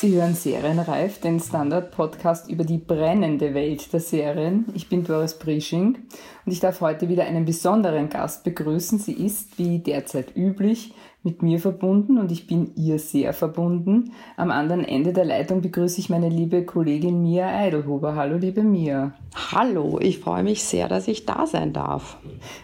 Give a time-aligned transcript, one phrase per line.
[0.00, 4.66] Sie hören Serienreif, den Standard-Podcast über die brennende Welt der Serien.
[4.74, 5.98] Ich bin Doris Prisching
[6.48, 8.98] und ich darf heute wieder einen besonderen Gast begrüßen.
[8.98, 14.12] Sie ist, wie derzeit üblich, mit mir verbunden und ich bin ihr sehr verbunden.
[14.36, 18.14] Am anderen Ende der Leitung begrüße ich meine liebe Kollegin Mia Eidelhuber.
[18.14, 19.12] Hallo, liebe Mia.
[19.52, 22.16] Hallo, ich freue mich sehr, dass ich da sein darf.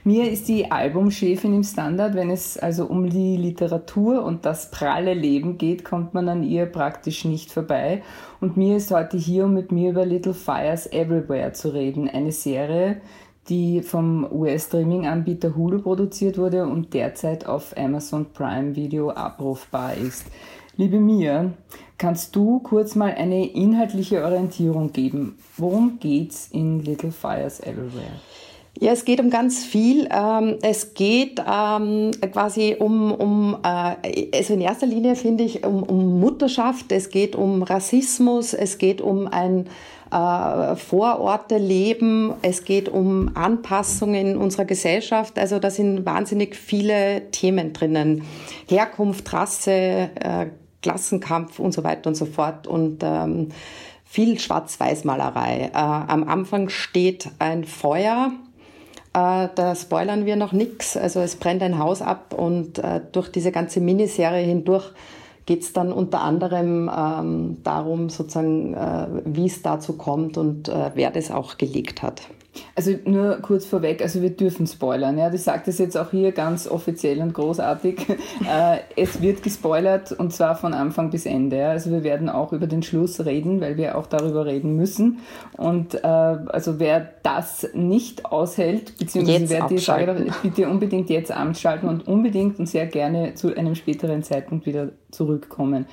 [0.04, 2.14] Mia ist die Albumchefin im Standard.
[2.14, 6.66] Wenn es also um die Literatur und das pralle Leben geht, kommt man an ihr
[6.66, 8.02] praktisch nicht vorbei.
[8.40, 12.08] Und Mia ist heute hier, um mit mir über Little Fires Everywhere zu reden.
[12.08, 13.00] Eine Serie,
[13.48, 20.24] die vom US-Streaming-Anbieter Hulu produziert wurde und derzeit auf Amazon Prime Video abrufbar ist.
[20.76, 21.52] Liebe Mia,
[21.98, 25.38] kannst du kurz mal eine inhaltliche Orientierung geben?
[25.56, 28.20] Worum geht's in Little Fires Everywhere?
[28.80, 30.08] Ja, es geht um ganz viel.
[30.10, 35.84] Ähm, es geht ähm, quasi um, um äh, also in erster Linie finde ich um,
[35.84, 39.66] um Mutterschaft, es geht um Rassismus, es geht um ein
[40.14, 42.34] äh, Vororte leben.
[42.42, 45.38] Es geht um Anpassungen in unserer Gesellschaft.
[45.40, 48.22] Also da sind wahnsinnig viele Themen drinnen.
[48.68, 50.46] Herkunft, Rasse, äh,
[50.82, 52.68] Klassenkampf und so weiter und so fort.
[52.68, 53.48] Und ähm,
[54.04, 55.70] viel Schwarz-Weiß-Malerei.
[55.72, 58.30] Äh, am Anfang steht ein Feuer.
[59.14, 60.96] Äh, da spoilern wir noch nichts.
[60.96, 64.92] Also es brennt ein Haus ab und durch diese ganze Miniserie hindurch
[65.46, 70.90] geht es dann unter anderem ähm, darum, sozusagen, äh, wie es dazu kommt und äh,
[70.94, 72.22] wer das auch gelegt hat.
[72.74, 75.18] Also nur kurz vorweg, also wir dürfen spoilern.
[75.18, 78.06] Ja, das sagt es jetzt auch hier ganz offiziell und großartig.
[78.44, 81.56] Äh, es wird gespoilert und zwar von Anfang bis Ende.
[81.56, 81.70] Ja.
[81.70, 85.20] Also wir werden auch über den Schluss reden, weil wir auch darüber reden müssen.
[85.56, 91.88] Und äh, also wer das nicht aushält, beziehungsweise wer die Frage, bitte unbedingt jetzt anschalten
[91.88, 95.86] und unbedingt und sehr gerne zu einem späteren Zeitpunkt wieder zurückkommen.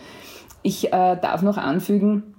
[0.63, 2.35] Ich äh, darf noch anfügen,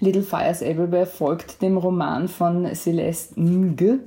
[0.00, 4.00] Little Fires Everywhere folgt dem Roman von Celeste Ng.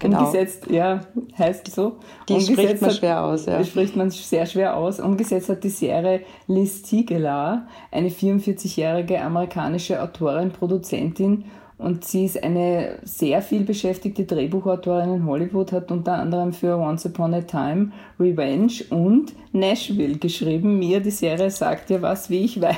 [0.00, 0.20] Genau.
[0.20, 1.00] Umgesetzt, ja,
[1.38, 1.98] heißt so.
[2.26, 3.64] Die Umgesetzt spricht man hat, schwer aus, ja.
[3.64, 4.98] spricht man sehr schwer aus.
[4.98, 11.44] Umgesetzt hat die Serie Liz Tigelar, eine 44-jährige amerikanische Autorin, Produzentin
[11.80, 17.06] und sie ist eine sehr viel beschäftigte Drehbuchautorin in Hollywood, hat unter anderem für Once
[17.06, 20.78] Upon a Time, Revenge und Nashville geschrieben.
[20.78, 22.76] Mir, die Serie sagt ja was, wie ich weiß.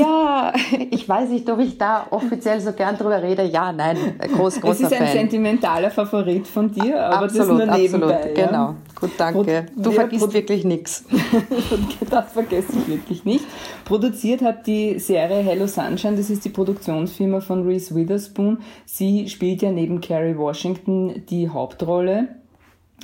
[0.00, 0.52] Ja,
[0.90, 3.44] ich weiß nicht, ob ich da offiziell so gern drüber rede.
[3.44, 5.16] Ja, nein, groß, großer Es ist ein Fan.
[5.16, 8.14] sentimentaler Favorit von dir, aber absolut, das nur nebenbei.
[8.14, 8.46] Absolut, ja.
[8.46, 8.74] genau.
[9.04, 9.66] Gut, danke.
[9.76, 11.04] Du ja, vergisst wirklich nichts.
[12.10, 13.44] das vergesse ich wirklich nicht.
[13.84, 18.60] Produziert hat die Serie Hello Sunshine, das ist die Produktionsfirma von Reese Witherspoon.
[18.86, 22.28] Sie spielt ja neben Carrie Washington die Hauptrolle.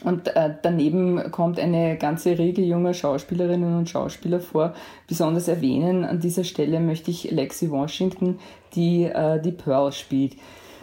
[0.02, 4.72] Und äh, daneben kommt eine ganze Riege junger Schauspielerinnen und Schauspieler vor.
[5.06, 8.38] Besonders erwähnen an dieser Stelle möchte ich Lexi Washington,
[8.74, 10.36] die äh, die Pearl spielt.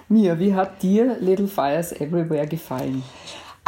[0.10, 3.02] Mia, wie hat dir Little Fires Everywhere gefallen?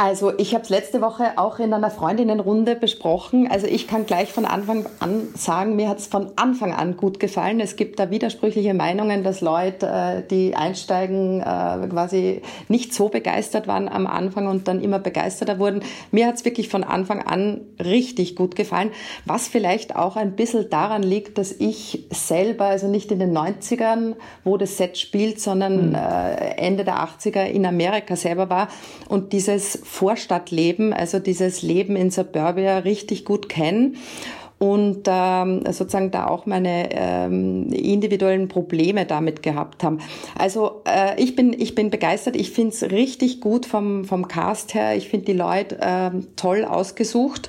[0.02, 3.50] Also ich habe es letzte Woche auch in einer Freundinnenrunde besprochen.
[3.50, 7.20] Also ich kann gleich von Anfang an sagen, mir hat es von Anfang an gut
[7.20, 7.60] gefallen.
[7.60, 13.68] Es gibt da widersprüchliche Meinungen, dass Leute, äh, die einsteigen, äh, quasi nicht so begeistert
[13.68, 15.82] waren am Anfang und dann immer begeisterter wurden.
[16.12, 18.92] Mir hat es wirklich von Anfang an richtig gut gefallen,
[19.26, 24.14] was vielleicht auch ein bisschen daran liegt, dass ich selber, also nicht in den 90ern,
[24.44, 25.94] wo das Set spielt, sondern mhm.
[26.56, 28.68] Ende der 80er in Amerika selber war
[29.10, 33.96] und dieses Vorstadtleben, also dieses Leben in Suburbia richtig gut kennen
[34.58, 39.98] und ähm, sozusagen da auch meine ähm, individuellen Probleme damit gehabt haben.
[40.38, 42.36] Also äh, ich bin ich bin begeistert.
[42.36, 44.94] Ich finde es richtig gut vom vom Cast her.
[44.96, 47.48] Ich finde die Leute ähm, toll ausgesucht.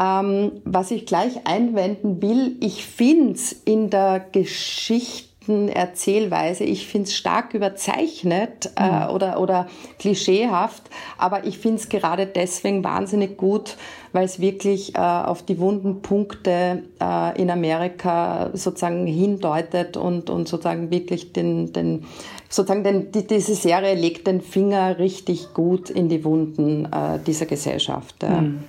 [0.00, 6.64] Ähm, was ich gleich einwenden will, ich finde es in der Geschichte Erzählweise.
[6.64, 9.14] Ich finde es stark überzeichnet äh, mhm.
[9.14, 9.68] oder, oder
[9.98, 10.82] klischeehaft,
[11.18, 13.76] aber ich finde es gerade deswegen wahnsinnig gut,
[14.12, 20.46] weil es wirklich äh, auf die wunden Punkte äh, in Amerika sozusagen hindeutet und, und
[20.46, 22.04] sozusagen wirklich den, den
[22.48, 27.46] sozusagen den, die, diese Serie legt den Finger richtig gut in die Wunden äh, dieser
[27.46, 28.22] Gesellschaft.
[28.22, 28.64] Mhm.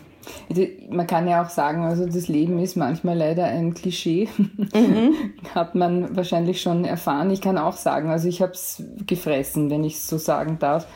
[0.50, 4.27] Also man kann ja auch sagen, also das Leben ist manchmal leider ein Klischee.
[4.38, 5.13] Mhm.
[5.56, 7.31] Hat man wahrscheinlich schon erfahren.
[7.31, 10.88] Ich kann auch sagen, also ich habe es gefressen, wenn ich es so sagen darf.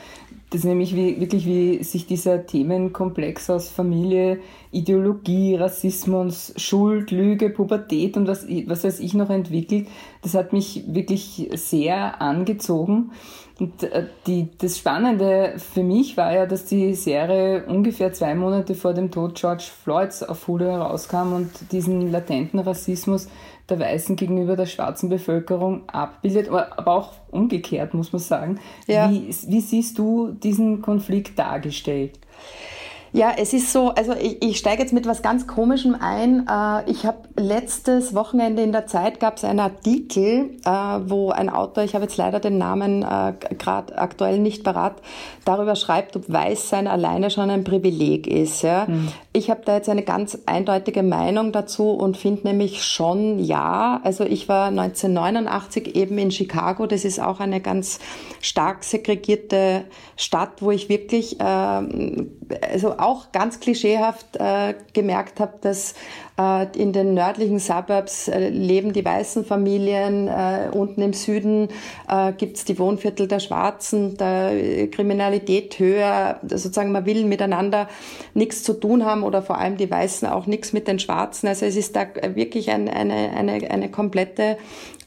[0.50, 4.40] Das ist nämlich wie, wirklich, wie sich dieser Themenkomplex aus Familie,
[4.72, 9.88] Ideologie, Rassismus, Schuld, Lüge, Pubertät und was, was weiß ich noch entwickelt.
[10.22, 13.12] Das hat mich wirklich sehr angezogen.
[13.60, 18.76] Und äh, die, das Spannende für mich war ja, dass die Serie ungefähr zwei Monate
[18.76, 23.30] vor dem Tod George Floyds auf Hulu herauskam und diesen latenten Rassismus
[23.70, 28.60] der Weißen gegenüber der schwarzen Bevölkerung abbildet, aber auch umgekehrt, muss man sagen.
[28.88, 29.10] Ja.
[29.10, 32.20] Wie, wie siehst du diesen Konflikt dargestellt?
[33.16, 36.48] Ja, es ist so, also ich, ich steige jetzt mit was ganz Komischem ein.
[36.50, 41.50] Äh, ich habe letztes Wochenende in der Zeit gab es einen Artikel, äh, wo ein
[41.50, 44.96] Autor, ich habe jetzt leider den Namen äh, gerade aktuell nicht parat,
[45.46, 48.64] darüber schreibt, ob Weißsein alleine schon ein Privileg ist.
[48.64, 48.86] Ja.
[48.86, 49.08] Mhm.
[49.32, 54.02] Ich habe da jetzt eine ganz eindeutige Meinung dazu und finde nämlich schon ja.
[54.04, 56.86] Also ich war 1989 eben in Chicago.
[56.86, 58.00] Das ist auch eine ganz
[58.42, 59.86] stark segregierte
[60.18, 62.32] Stadt, wo ich wirklich ähm,
[62.74, 65.94] also auch ganz klischeehaft äh, gemerkt habe, dass
[66.40, 71.70] äh, in den nördlichen Suburbs äh, leben die weißen Familien, äh, unten im Süden
[72.10, 77.88] äh, gibt's die Wohnviertel der Schwarzen, der Kriminalität höher, sozusagen man will miteinander
[78.34, 81.48] nichts zu tun haben oder vor allem die Weißen auch nichts mit den Schwarzen.
[81.48, 84.58] Also es ist da wirklich ein, eine, eine, eine komplette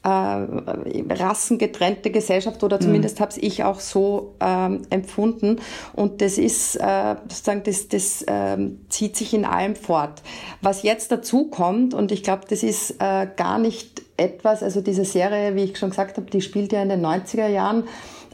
[0.02, 3.22] äh, rassengetrennte Gesellschaft oder zumindest mhm.
[3.22, 5.60] habe ich auch so ähm, empfunden.
[5.94, 10.22] Und das ist äh, sozusagen, das, das ähm, zieht sich in allem fort.
[10.62, 15.04] Was jetzt dazu kommt, und ich glaube, das ist äh, gar nicht etwas, also diese
[15.04, 17.84] Serie, wie ich schon gesagt habe, die spielt ja in den 90er Jahren,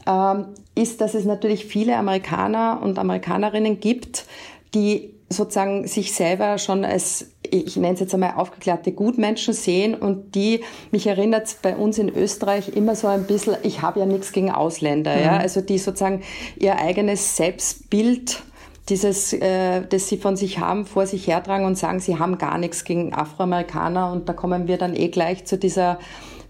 [0.07, 4.25] ähm, ist, dass es natürlich viele Amerikaner und Amerikanerinnen gibt,
[4.73, 10.35] die sozusagen sich selber schon als, ich nenne es jetzt einmal aufgeklärte Gutmenschen sehen und
[10.35, 14.31] die, mich erinnert bei uns in Österreich immer so ein bisschen, ich habe ja nichts
[14.31, 15.21] gegen Ausländer, mhm.
[15.23, 16.21] ja, also die sozusagen
[16.57, 18.43] ihr eigenes Selbstbild
[18.89, 22.57] dieses, äh, das sie von sich haben, vor sich hertragen und sagen, sie haben gar
[22.57, 25.99] nichts gegen Afroamerikaner und da kommen wir dann eh gleich zu dieser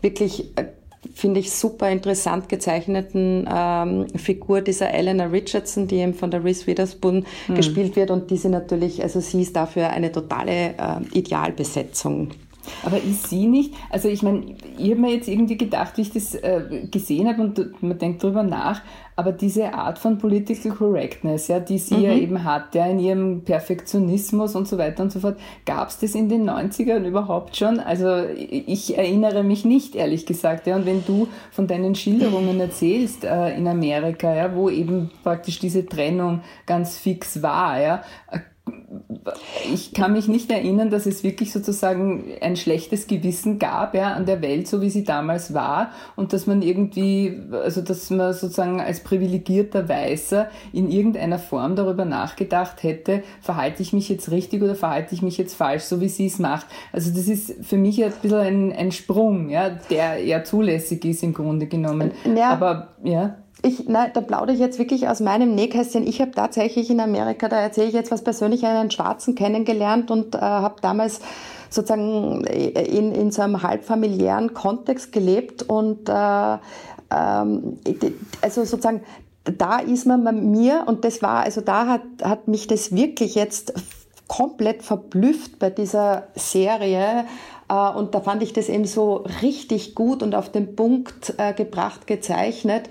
[0.01, 0.65] wirklich äh,
[1.13, 6.67] finde ich, super interessant gezeichneten ähm, Figur dieser Eleanor Richardson, die eben von der Reese
[6.67, 7.55] Witherspoon mhm.
[7.55, 12.31] gespielt wird und die sie natürlich, also sie ist dafür eine totale äh, Idealbesetzung.
[12.83, 16.11] Aber ist sie nicht, also ich meine, ich habe mir jetzt irgendwie gedacht, wie ich
[16.11, 18.81] das äh, gesehen habe und man denkt drüber nach,
[19.17, 22.01] aber diese Art von Political Correctness, ja, die sie mhm.
[22.03, 25.99] ja eben hat, ja, in ihrem Perfektionismus und so weiter und so fort, gab es
[25.99, 27.79] das in den 90ern überhaupt schon?
[27.79, 30.67] Also ich erinnere mich nicht, ehrlich gesagt.
[30.67, 35.59] Ja, und wenn du von deinen Schilderungen erzählst äh, in Amerika, ja, wo eben praktisch
[35.59, 38.03] diese Trennung ganz fix war, ja,
[39.73, 44.25] ich kann mich nicht erinnern, dass es wirklich sozusagen ein schlechtes Gewissen gab ja, an
[44.25, 48.79] der Welt, so wie sie damals war und dass man irgendwie, also dass man sozusagen
[48.79, 54.75] als privilegierter Weißer in irgendeiner Form darüber nachgedacht hätte, verhalte ich mich jetzt richtig oder
[54.75, 56.67] verhalte ich mich jetzt falsch, so wie sie es macht.
[56.91, 61.23] Also das ist für mich ein bisschen ein, ein Sprung, ja, der ja zulässig ist
[61.23, 62.11] im Grunde genommen.
[62.35, 62.51] Ja.
[62.51, 66.05] Aber ja ich, nein, da plaudere ich jetzt wirklich aus meinem Nähkästchen.
[66.05, 70.35] Ich habe tatsächlich in Amerika, da erzähle ich jetzt was persönlich, einen Schwarzen kennengelernt und
[70.35, 71.19] äh, habe damals
[71.69, 76.57] sozusagen in, in so einem halbfamiliären Kontext gelebt und äh,
[77.11, 77.79] ähm,
[78.41, 79.01] also sozusagen
[79.45, 83.35] da ist man bei mir und das war, also da hat, hat mich das wirklich
[83.35, 83.73] jetzt
[84.27, 87.25] komplett verblüfft bei dieser Serie.
[87.69, 91.53] Äh, und da fand ich das eben so richtig gut und auf den Punkt äh,
[91.53, 92.89] gebracht, gezeichnet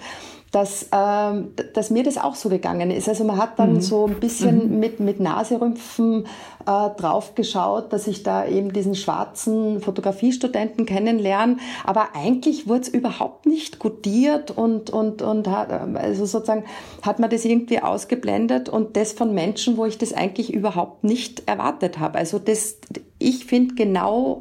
[0.54, 3.08] dass, ähm, dass mir das auch so gegangen ist.
[3.08, 3.80] Also man hat dann mhm.
[3.80, 4.78] so ein bisschen mhm.
[4.78, 6.26] mit, mit Naserümpfen
[6.64, 11.56] äh, drauf geschaut, dass ich da eben diesen schwarzen Fotografiestudenten kennenlerne.
[11.84, 16.64] Aber eigentlich wurde es überhaupt nicht gutiert und, und, und hat, also sozusagen
[17.02, 21.48] hat man das irgendwie ausgeblendet und das von Menschen, wo ich das eigentlich überhaupt nicht
[21.48, 22.18] erwartet habe.
[22.18, 22.76] Also das,
[23.18, 24.40] ich finde genau,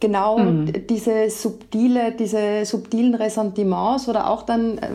[0.00, 0.72] genau mhm.
[0.88, 4.88] diese subtile, diese subtilen Ressentiments oder auch dann äh,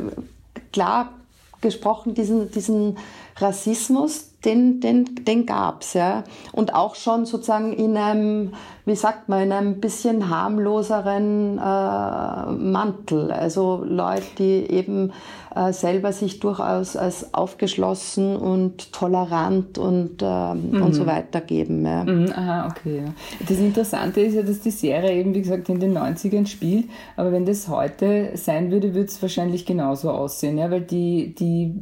[0.75, 1.13] klar
[1.61, 2.97] gesprochen, diesen, diesen
[3.37, 6.23] Rassismus, den, den, den gab's ja.
[6.51, 8.53] Und auch schon sozusagen in einem,
[8.85, 13.31] wie sagt man, in einem bisschen harmloseren äh, Mantel.
[13.31, 15.11] Also Leute, die eben
[15.55, 20.81] äh, selber sich durchaus als aufgeschlossen und tolerant und, äh, mhm.
[20.81, 21.07] und so mhm.
[21.07, 21.85] weiter geben.
[21.85, 22.03] Ja.
[22.03, 23.05] Mhm, aha, okay.
[23.47, 26.85] Das Interessante ist ja, dass die Serie eben, wie gesagt, in den 90ern spielt,
[27.15, 31.73] aber wenn das heute sein würde, würde es wahrscheinlich genauso aussehen, ja, weil die, die,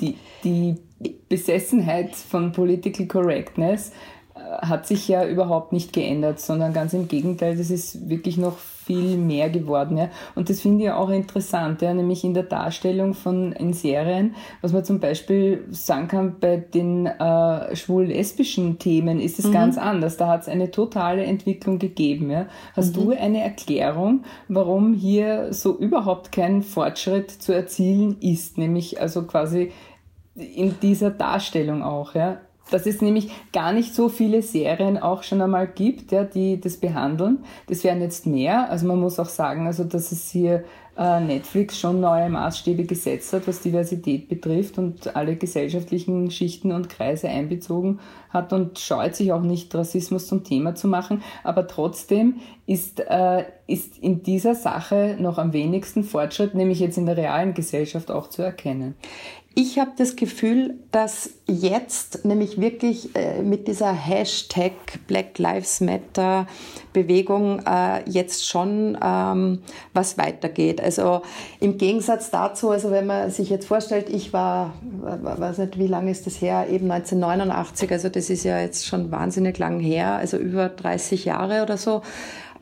[0.00, 0.76] die, die
[1.28, 3.92] Besessenheit von Political Correctness
[4.34, 8.56] äh, hat sich ja überhaupt nicht geändert, sondern ganz im Gegenteil, das ist wirklich noch
[8.84, 9.96] viel mehr geworden.
[9.96, 10.10] Ja.
[10.34, 14.72] Und das finde ich auch interessant, ja, nämlich in der Darstellung von in Serien, was
[14.72, 19.52] man zum Beispiel sagen kann, bei den äh, schwul-lesbischen Themen ist es mhm.
[19.52, 20.16] ganz anders.
[20.16, 22.30] Da hat es eine totale Entwicklung gegeben.
[22.30, 22.46] Ja.
[22.76, 23.00] Hast mhm.
[23.00, 29.72] du eine Erklärung, warum hier so überhaupt kein Fortschritt zu erzielen ist, nämlich also quasi
[30.34, 32.40] in dieser Darstellung auch, ja?
[32.70, 36.78] dass es nämlich gar nicht so viele Serien auch schon einmal gibt, ja, die das
[36.78, 37.44] behandeln.
[37.66, 38.70] Das werden jetzt mehr.
[38.70, 40.64] Also man muss auch sagen, also dass es hier
[40.96, 46.88] äh, Netflix schon neue Maßstäbe gesetzt hat, was Diversität betrifft und alle gesellschaftlichen Schichten und
[46.88, 48.00] Kreise einbezogen
[48.30, 51.22] hat und scheut sich auch nicht, Rassismus zum Thema zu machen.
[51.42, 52.36] Aber trotzdem
[52.66, 57.54] ist, äh, ist in dieser Sache noch am wenigsten Fortschritt, nämlich jetzt in der realen
[57.54, 58.94] Gesellschaft auch zu erkennen.
[59.56, 64.72] Ich habe das Gefühl, dass jetzt nämlich wirklich äh, mit dieser Hashtag
[65.06, 66.48] Black Lives Matter
[66.92, 69.60] Bewegung äh, jetzt schon ähm,
[69.92, 70.80] was weitergeht.
[70.80, 71.22] Also
[71.60, 76.10] im Gegensatz dazu, also wenn man sich jetzt vorstellt, ich war, weiß nicht, wie lange
[76.10, 80.36] ist das her, eben 1989, also das ist ja jetzt schon wahnsinnig lang her, also
[80.36, 82.02] über 30 Jahre oder so.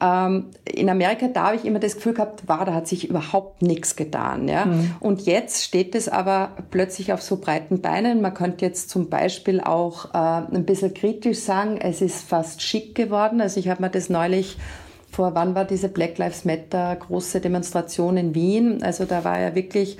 [0.03, 3.63] Ähm, in Amerika, da habe ich immer das Gefühl gehabt, war, da hat sich überhaupt
[3.63, 4.49] nichts getan.
[4.49, 4.67] Ja?
[4.67, 4.97] Mhm.
[4.99, 8.21] Und jetzt steht es aber plötzlich auf so breiten Beinen.
[8.21, 10.19] Man könnte jetzt zum Beispiel auch äh,
[10.55, 13.41] ein bisschen kritisch sagen, es ist fast schick geworden.
[13.41, 14.57] Also ich habe mir das neulich
[15.13, 18.83] vor wann war diese Black Lives Matter große Demonstration in Wien?
[18.83, 19.99] Also da war ja wirklich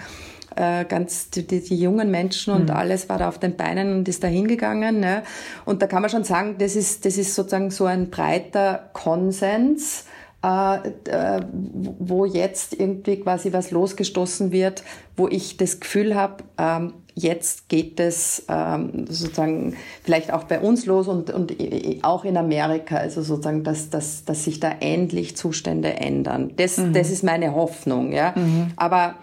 [0.57, 2.77] äh, ganz die, die, jungen Menschen und mhm.
[2.77, 5.01] alles war da auf den Beinen und ist da hingegangen.
[5.01, 5.23] Ne?
[5.65, 10.05] Und da kann man schon sagen, das ist, das ist sozusagen so ein breiter Konsens,
[10.45, 10.77] äh,
[11.09, 14.83] äh, wo jetzt irgendwie quasi was losgestoßen wird,
[15.17, 20.87] wo ich das Gefühl habe, ähm, jetzt geht es ähm, sozusagen vielleicht auch bei uns
[20.87, 21.55] los und, und
[22.03, 26.53] auch in Amerika, also sozusagen, dass, dass, dass sich da endlich Zustände ändern.
[26.57, 26.93] Das, mhm.
[26.93, 28.13] das ist meine Hoffnung.
[28.13, 28.33] Ja?
[28.37, 28.69] Mhm.
[28.77, 29.17] Aber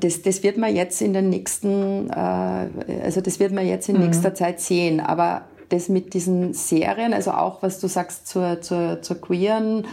[0.00, 2.68] das, das wird man jetzt in den nächsten, äh,
[3.02, 4.04] also das wird man jetzt in mhm.
[4.04, 5.00] nächster Zeit sehen.
[5.00, 9.86] Aber das mit diesen Serien, also auch was du sagst zur, zur, zur queeren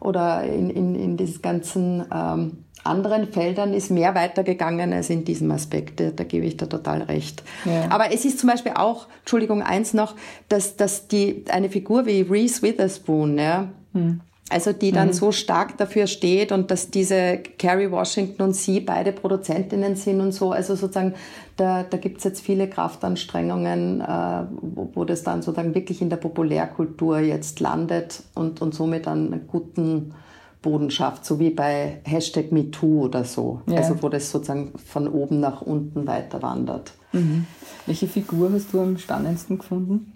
[0.00, 5.50] oder in, in, in diesen ganzen ähm, anderen Feldern ist mehr weitergegangen als in diesem
[5.52, 6.00] Aspekt.
[6.00, 7.42] Da, da gebe ich da total recht.
[7.64, 7.90] Ja.
[7.90, 10.16] Aber es ist zum Beispiel auch, Entschuldigung, eins noch,
[10.48, 14.20] dass, dass die, eine Figur wie Reese Witherspoon, ja, hm
[14.50, 15.12] also die dann mhm.
[15.12, 20.32] so stark dafür steht und dass diese Carrie Washington und sie beide Produzentinnen sind und
[20.32, 20.52] so.
[20.52, 21.14] Also sozusagen,
[21.56, 26.10] da, da gibt es jetzt viele Kraftanstrengungen, äh, wo, wo, das dann sozusagen wirklich in
[26.10, 30.14] der Populärkultur jetzt landet und, und somit einen guten
[30.60, 33.62] Boden schafft, so wie bei Hashtag MeToo oder so.
[33.66, 33.78] Ja.
[33.78, 36.92] Also wo das sozusagen von oben nach unten weiter wandert.
[37.12, 37.46] Mhm.
[37.86, 40.12] Welche Figur hast du am spannendsten gefunden?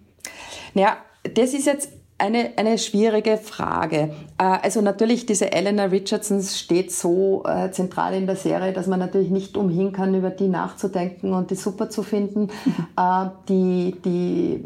[0.75, 0.99] Naja,
[1.35, 4.15] das ist jetzt eine, eine schwierige Frage.
[4.39, 8.99] Äh, also natürlich, diese Eleanor Richardson steht so äh, zentral in der Serie, dass man
[8.99, 12.49] natürlich nicht umhin kann, über die nachzudenken und die super zu finden.
[12.97, 14.65] äh, die, die,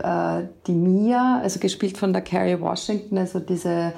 [0.66, 3.92] die Mia, also gespielt von der Carrie Washington, also diese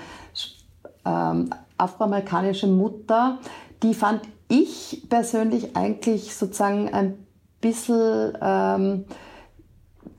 [1.04, 3.38] ähm, afroamerikanische Mutter,
[3.82, 7.26] die fand ich persönlich eigentlich sozusagen ein
[7.60, 9.04] bisschen...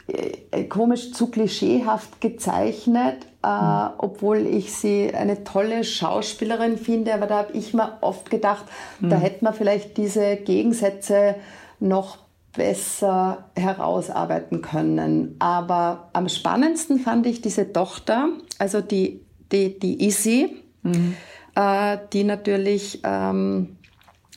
[0.07, 3.89] Ähm, äh, komisch zu klischeehaft gezeichnet, äh, mhm.
[3.97, 7.13] obwohl ich sie eine tolle Schauspielerin finde.
[7.13, 8.65] Aber da habe ich mir oft gedacht,
[8.99, 9.09] mhm.
[9.09, 11.35] da hätte man vielleicht diese Gegensätze
[11.79, 12.17] noch
[12.55, 15.35] besser herausarbeiten können.
[15.39, 18.29] Aber am spannendsten fand ich diese Tochter,
[18.59, 21.15] also die, die, die Issy, mhm.
[21.55, 23.77] äh, die natürlich ähm,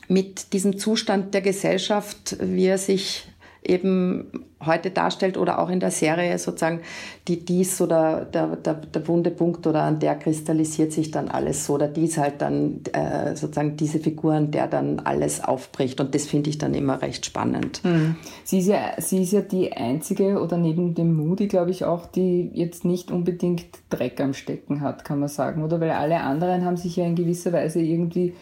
[0.08, 3.28] mit diesem Zustand der Gesellschaft, wie er sich
[3.68, 6.80] eben heute darstellt oder auch in der Serie sozusagen,
[7.28, 11.66] die dies oder der, der, der wunde Punkt oder an der kristallisiert sich dann alles
[11.66, 16.26] so oder dies halt dann äh, sozusagen diese Figuren, der dann alles aufbricht und das
[16.26, 17.80] finde ich dann immer recht spannend.
[17.82, 18.16] Hm.
[18.44, 22.06] Sie, ist ja, sie ist ja die einzige oder neben dem Moody glaube ich auch,
[22.06, 25.80] die jetzt nicht unbedingt Dreck am Stecken hat, kann man sagen, oder?
[25.80, 28.34] Weil alle anderen haben sich ja in gewisser Weise irgendwie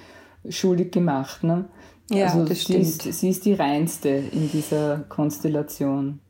[0.48, 1.44] schuldig gemacht.
[1.44, 1.66] Ne?
[2.10, 2.84] Ja, also das stimmt.
[2.84, 6.20] Sie ist, sie ist die reinste in dieser Konstellation.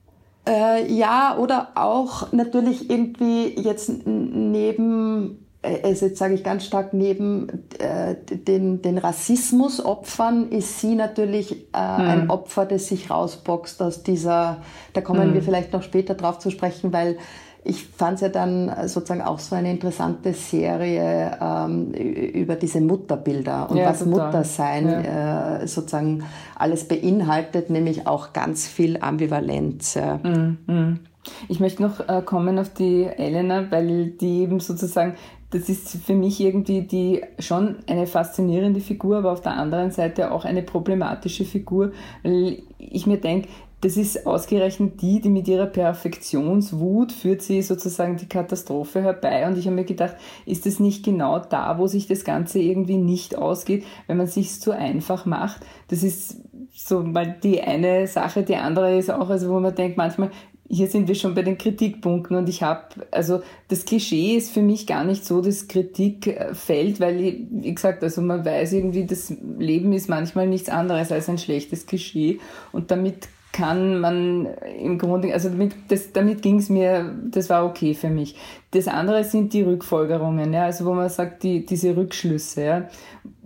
[0.47, 6.93] Äh, ja, oder auch natürlich irgendwie jetzt neben, äh, also jetzt sage ich ganz stark,
[6.93, 12.09] neben äh, den, den Rassismusopfern ist sie natürlich äh, hm.
[12.09, 14.59] ein Opfer, das sich rausboxt aus dieser,
[14.93, 15.35] da kommen hm.
[15.35, 17.17] wir vielleicht noch später drauf zu sprechen, weil
[17.65, 23.71] ich fand es ja dann sozusagen auch so eine interessante Serie ähm, über diese Mutterbilder
[23.71, 24.27] und ja, was total.
[24.27, 25.57] Muttersein ja.
[25.59, 26.25] äh, sozusagen
[26.57, 29.95] alles beinhaltet, nämlich auch ganz viel Ambivalenz.
[29.95, 30.19] Ja.
[30.19, 31.01] Mm, mm.
[31.49, 35.15] Ich möchte noch äh, kommen auf die Elena, weil die eben sozusagen
[35.55, 40.33] das ist für mich irgendwie die schon eine faszinierende Figur, aber auf der anderen Seite
[40.33, 41.93] auch eine problematische Figur,
[42.25, 43.49] weil ich mir denke,
[43.85, 49.47] das ist ausgerechnet die, die mit ihrer Perfektionswut führt sie sozusagen die Katastrophe herbei.
[49.47, 52.97] Und ich habe mir gedacht, ist es nicht genau da, wo sich das Ganze irgendwie
[52.97, 55.67] nicht ausgeht, wenn man sich zu einfach macht?
[55.89, 56.41] Das ist
[56.73, 58.43] so mal die eine Sache.
[58.43, 60.31] Die andere ist auch, also wo man denkt, manchmal,
[60.67, 64.63] hier sind wir schon bei den Kritikpunkten und ich habe, also das Klischee ist für
[64.63, 69.93] mich gar nicht so das Kritikfeld, weil, wie gesagt, also man weiß irgendwie, das Leben
[69.93, 72.39] ist manchmal nichts anderes als ein schlechtes Klischee
[72.73, 74.49] und damit kann man
[74.81, 75.75] im Grunde, also damit,
[76.13, 78.35] damit ging es mir, das war okay für mich.
[78.75, 82.65] Das andere sind die Rückfolgerungen, ja, also wo man sagt, die, diese Rückschlüsse.
[82.65, 82.89] Ja.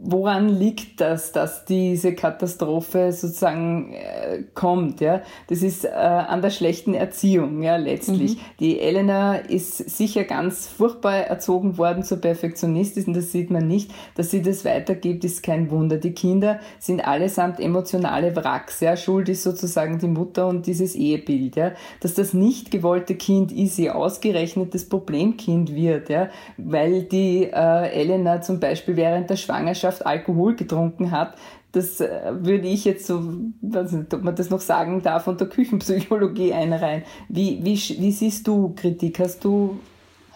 [0.00, 5.00] Woran liegt das, dass diese Katastrophe sozusagen äh, kommt?
[5.00, 5.22] Ja?
[5.48, 8.36] Das ist äh, an der schlechten Erziehung, ja, letztlich.
[8.36, 8.40] Mhm.
[8.58, 13.90] Die Elena ist sicher ganz furchtbar erzogen worden zur Perfektionistin, das sieht man nicht.
[14.14, 15.98] Dass sie das weitergibt, ist kein Wunder.
[15.98, 18.80] Die Kinder sind allesamt emotionale Wracks.
[18.80, 18.96] Ja?
[18.96, 21.56] Schuld ist sozusagen die Mutter und dieses Ehebild.
[21.56, 21.72] Ja?
[22.00, 24.84] Dass das nicht gewollte Kind Easy ausgerechnet das
[25.18, 26.28] Problemkind wird, ja?
[26.56, 31.34] weil die äh, Elena zum Beispiel während der Schwangerschaft Alkohol getrunken hat,
[31.72, 33.20] das äh, würde ich jetzt so,
[33.62, 37.02] weiß nicht, ob man das noch sagen darf, unter Küchenpsychologie einreihen.
[37.28, 39.18] Wie, wie, wie siehst du Kritik?
[39.18, 39.78] Hast du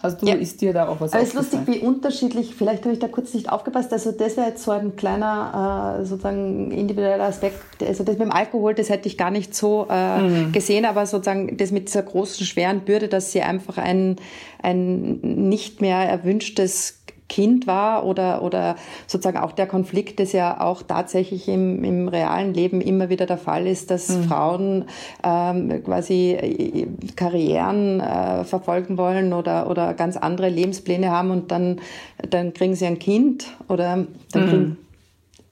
[0.03, 0.35] Hast du, ja.
[0.35, 3.07] ist dir da auch was Aber es ist lustig, wie unterschiedlich, vielleicht habe ich da
[3.07, 8.03] kurz nicht aufgepasst, also das wäre jetzt so ein kleiner äh, sozusagen individueller Aspekt, also
[8.03, 10.51] das mit dem Alkohol, das hätte ich gar nicht so äh, mhm.
[10.51, 14.17] gesehen, aber sozusagen das mit dieser großen, schweren Bürde, dass sie einfach ein,
[14.61, 17.02] ein nicht mehr erwünschtes
[17.33, 18.75] Kind war oder, oder
[19.07, 23.39] sozusagen auch der Konflikt, das ja auch tatsächlich im, im realen Leben immer wieder der
[23.39, 24.23] Fall ist, dass mhm.
[24.25, 24.85] Frauen
[25.23, 31.81] ähm, quasi äh, Karrieren äh, verfolgen wollen oder, oder ganz andere Lebenspläne haben und dann,
[32.29, 34.49] dann kriegen sie ein Kind oder dann mhm.
[34.49, 34.77] kriegen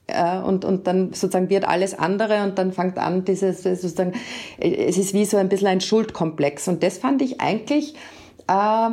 [0.06, 4.12] äh, und, und dann sozusagen wird alles andere und dann fängt an dieses sozusagen,
[4.60, 6.68] es ist wie so ein bisschen ein Schuldkomplex.
[6.68, 7.96] Und das fand ich eigentlich,
[8.46, 8.90] äh,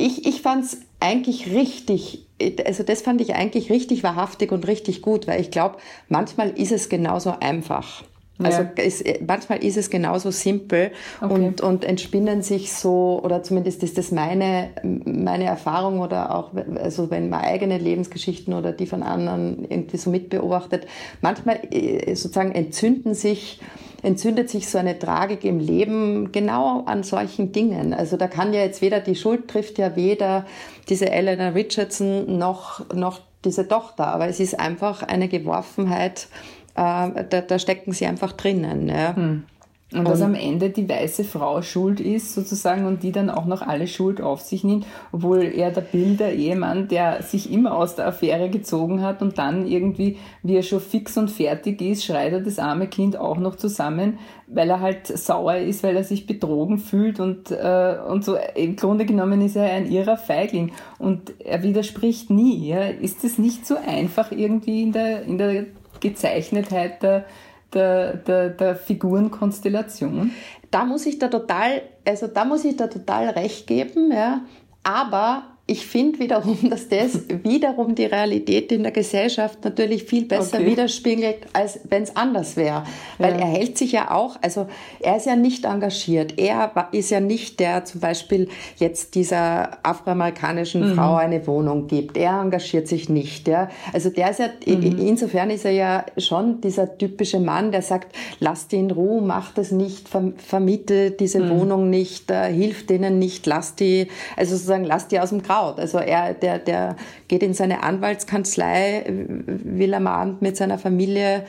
[0.00, 2.26] ich, ich fand es eigentlich richtig,
[2.64, 5.76] also das fand ich eigentlich richtig wahrhaftig und richtig gut, weil ich glaube,
[6.08, 8.04] manchmal ist es genauso einfach.
[8.42, 8.70] Also ja.
[8.76, 11.32] es, manchmal ist es genauso simpel okay.
[11.32, 17.10] und, und entspinnen sich so, oder zumindest ist das meine, meine Erfahrung oder auch, also
[17.10, 20.86] wenn man eigene Lebensgeschichten oder die von anderen irgendwie so mitbeobachtet,
[21.20, 23.60] manchmal äh, sozusagen entzünden sich
[24.02, 27.92] entzündet sich so eine Tragik im Leben genau an solchen Dingen.
[27.94, 30.46] Also da kann ja jetzt weder die Schuld trifft ja weder
[30.88, 36.28] diese Eleanor Richardson noch, noch diese Tochter, aber es ist einfach eine Geworfenheit,
[36.74, 38.88] äh, da, da stecken sie einfach drinnen.
[38.88, 39.16] Ja.
[39.16, 39.44] Hm.
[39.92, 43.60] Und dass am Ende die weiße Frau schuld ist, sozusagen, und die dann auch noch
[43.60, 48.06] alle Schuld auf sich nimmt, obwohl er der Bilder Ehemann, der sich immer aus der
[48.06, 52.40] Affäre gezogen hat und dann irgendwie, wie er schon fix und fertig ist, schreit er
[52.40, 56.78] das arme Kind auch noch zusammen, weil er halt sauer ist, weil er sich betrogen
[56.78, 58.36] fühlt und, äh, und so.
[58.54, 62.68] Im Grunde genommen ist er ein irrer Feigling und er widerspricht nie.
[62.68, 62.82] Ja?
[62.82, 65.66] Ist es nicht so einfach irgendwie in der, in der
[65.98, 67.24] Gezeichnetheit der
[67.72, 70.32] der, der, der Figurenkonstellation.
[70.70, 74.42] Da muss ich da total, also da muss ich da total recht geben, ja.
[74.82, 80.58] Aber ich finde wiederum, dass das wiederum die Realität in der Gesellschaft natürlich viel besser
[80.58, 80.66] okay.
[80.66, 82.82] widerspiegelt, als wenn es anders wäre.
[83.18, 83.40] Weil ja.
[83.40, 84.66] er hält sich ja auch, also
[84.98, 86.38] er ist ja nicht engagiert.
[86.38, 90.94] Er ist ja nicht der zum Beispiel jetzt dieser afroamerikanischen mhm.
[90.96, 92.16] Frau eine Wohnung gibt.
[92.16, 93.46] Er engagiert sich nicht.
[93.46, 93.70] Ja.
[93.92, 94.98] Also der ist ja, mhm.
[94.98, 99.52] insofern ist er ja schon dieser typische Mann, der sagt, lass die in Ruhe, mach
[99.52, 101.50] das nicht, vermiete diese mhm.
[101.50, 105.59] Wohnung nicht, äh, hilf denen nicht, lass die, also sozusagen lass die aus dem Grau
[105.60, 105.78] traut.
[105.78, 106.96] Also er, der, der
[107.28, 109.04] geht in seine Anwaltskanzlei,
[109.46, 111.44] will am Abend mit seiner Familie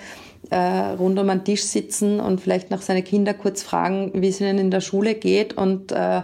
[0.50, 4.42] äh, rund um einen Tisch sitzen und vielleicht nach seine Kinder kurz fragen, wie es
[4.42, 6.22] ihnen in der Schule geht und äh,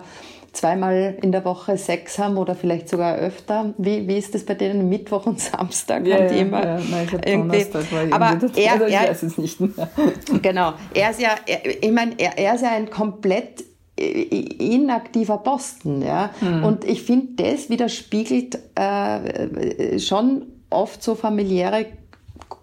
[0.52, 3.76] zweimal in der Woche Sex haben oder vielleicht sogar öfter.
[3.78, 6.06] Wie, wie ist das bei denen Mittwoch und Samstag?
[6.08, 7.66] Ja, ja, immer ja, nein, ich irgendwie,
[8.12, 8.32] aber er,
[8.72, 9.90] also er, ich weiß es nicht mehr.
[10.42, 10.74] Genau.
[10.96, 13.67] Er ist ja, er, ich meine, er, er ist ja ein komplett
[13.98, 16.02] inaktiver Posten.
[16.02, 16.30] Ja?
[16.42, 16.64] Mhm.
[16.64, 21.86] Und ich finde, das widerspiegelt äh, schon oft so familiäre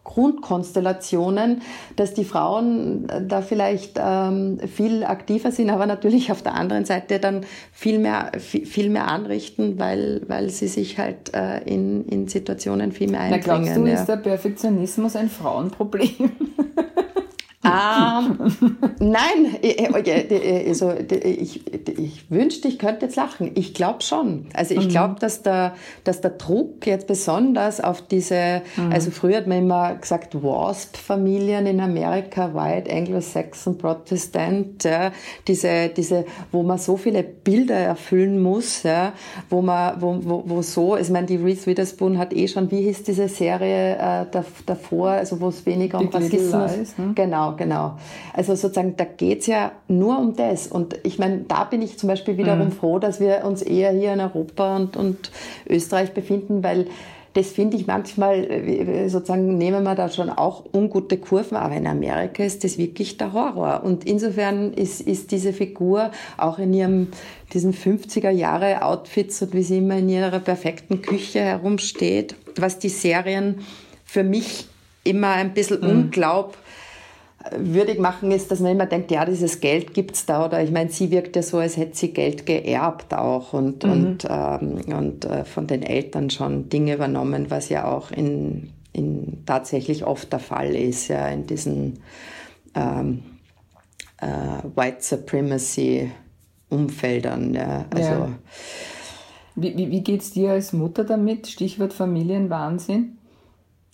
[0.04, 1.62] Grundkonstellationen,
[1.96, 7.18] dass die Frauen da vielleicht ähm, viel aktiver sind, aber natürlich auf der anderen Seite
[7.18, 12.92] dann viel mehr, viel, mehr anrichten, weil, weil sie sich halt äh, in, in Situationen
[12.92, 13.44] viel mehr einbringen.
[13.46, 13.94] Na, glaubst du, ja.
[13.94, 16.10] ist der Perfektionismus ein Frauenproblem?
[17.64, 19.56] Ähm, nein,
[20.68, 21.62] also, ich,
[21.98, 23.52] ich wünschte, ich könnte jetzt lachen.
[23.54, 24.46] Ich glaube schon.
[24.52, 25.18] Also ich glaube, mhm.
[25.20, 25.74] dass der,
[26.04, 28.92] dass der Druck jetzt besonders auf diese, mhm.
[28.92, 35.12] also früher hat man immer gesagt, WASP-Familien in Amerika, White, Anglo-Saxon, Protestant, ja,
[35.48, 39.12] diese, diese, wo man so viele Bilder erfüllen muss, ja,
[39.48, 42.82] wo man, wo, wo, wo so, ich meine, die Reese Witherspoon hat eh schon, wie
[42.82, 47.12] hieß diese Serie äh, davor, also wo es weniger um Rassismus, Lies, ne?
[47.14, 47.96] genau, genau.
[48.32, 50.66] Also sozusagen, da geht's ja nur um das.
[50.66, 52.72] Und ich meine, da bin ich zum Beispiel wiederum mhm.
[52.72, 55.30] froh, dass wir uns eher hier in Europa und, und
[55.68, 56.86] Österreich befinden, weil
[57.34, 61.86] das finde ich manchmal, äh, sozusagen nehmen wir da schon auch ungute Kurven, aber in
[61.86, 63.82] Amerika ist das wirklich der Horror.
[63.82, 67.08] Und insofern ist, ist diese Figur auch in ihrem,
[67.52, 72.88] diesen 50er Jahre Outfits und wie sie immer in ihrer perfekten Küche herumsteht, was die
[72.88, 73.56] Serien
[74.04, 74.68] für mich
[75.02, 75.90] immer ein bisschen mhm.
[75.90, 76.56] unglaub
[77.56, 80.90] würdig machen ist, dass man immer denkt, ja, dieses Geld gibt's da oder ich meine,
[80.90, 83.90] sie wirkt ja so, als hätte sie Geld geerbt auch und, mhm.
[83.90, 89.42] und, ähm, und äh, von den Eltern schon Dinge übernommen, was ja auch in, in
[89.44, 92.00] tatsächlich oft der Fall ist, ja, in diesen
[92.74, 93.22] ähm,
[94.20, 94.26] äh,
[94.74, 96.10] White Supremacy
[96.70, 97.54] Umfeldern.
[97.54, 98.28] Ja, also, ja.
[99.54, 101.46] Wie, wie, wie geht's dir als Mutter damit?
[101.46, 103.18] Stichwort Familienwahnsinn?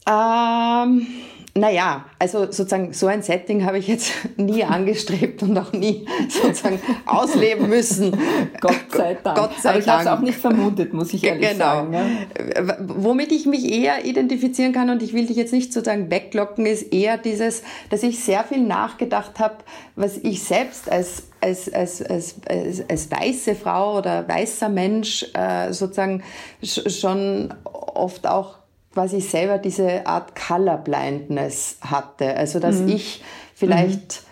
[0.08, 1.06] Ähm,
[1.54, 6.80] naja, also sozusagen so ein Setting habe ich jetzt nie angestrebt und auch nie sozusagen
[7.06, 8.16] ausleben müssen.
[8.60, 9.36] Gott sei Dank.
[9.36, 11.64] Gott sei Aber ich habe es auch nicht vermutet, muss ich ehrlich genau.
[11.64, 11.92] sagen.
[11.92, 12.76] Ja.
[12.80, 16.92] Womit ich mich eher identifizieren kann und ich will dich jetzt nicht sozusagen weglocken, ist
[16.92, 19.56] eher dieses, dass ich sehr viel nachgedacht habe,
[19.96, 25.72] was ich selbst als als, als, als, als, als weiße Frau oder weißer Mensch äh,
[25.72, 26.22] sozusagen
[26.62, 28.59] schon oft auch
[28.92, 32.36] quasi selber diese Art Colorblindness hatte.
[32.36, 32.88] Also dass mhm.
[32.88, 33.22] ich
[33.54, 34.24] vielleicht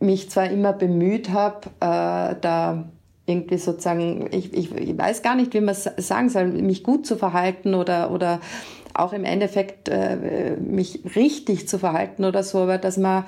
[0.00, 0.06] mhm.
[0.06, 2.84] mich zwar immer bemüht habe, äh, da
[3.26, 7.06] irgendwie sozusagen, ich, ich, ich weiß gar nicht, wie man es sagen soll, mich gut
[7.06, 8.40] zu verhalten oder, oder
[8.94, 13.24] auch im Endeffekt äh, mich richtig zu verhalten oder so, aber dass man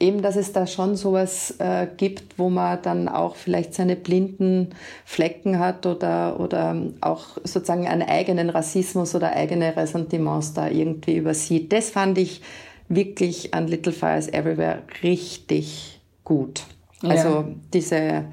[0.00, 4.70] eben, dass es da schon sowas äh, gibt, wo man dann auch vielleicht seine blinden
[5.04, 11.72] Flecken hat oder, oder auch sozusagen einen eigenen Rassismus oder eigene Ressentiments da irgendwie übersieht.
[11.72, 12.40] Das fand ich
[12.88, 16.64] wirklich an Little Fires Everywhere richtig gut.
[17.02, 17.44] Also ja.
[17.72, 18.24] diese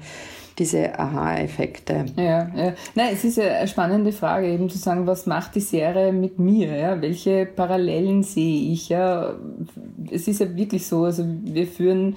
[0.58, 2.06] diese Aha-Effekte.
[2.16, 2.74] Ja, ja.
[2.94, 6.76] Nein, es ist eine spannende Frage, eben zu sagen, was macht die Serie mit mir?
[6.76, 7.00] Ja?
[7.00, 8.88] Welche Parallelen sehe ich?
[8.88, 9.34] Ja?
[10.10, 12.16] Es ist ja wirklich so, also wir führen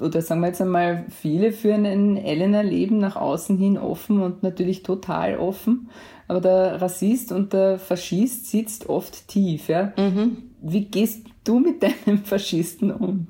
[0.00, 4.82] oder sagen wir jetzt einmal, viele führen ein Elena-Leben nach außen hin offen und natürlich
[4.82, 5.88] total offen.
[6.28, 9.68] Aber der Rassist und der Faschist sitzt oft tief.
[9.68, 9.92] Ja?
[9.96, 10.38] Mhm.
[10.60, 13.28] Wie gehst du mit deinem Faschisten um?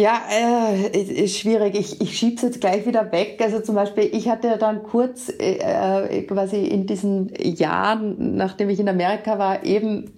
[0.00, 1.74] Ja, äh, ist schwierig.
[1.74, 3.38] Ich, ich schiebe es jetzt gleich wieder weg.
[3.42, 8.80] Also zum Beispiel, ich hatte dann kurz äh, äh, quasi in diesen Jahren, nachdem ich
[8.80, 10.10] in Amerika war, eben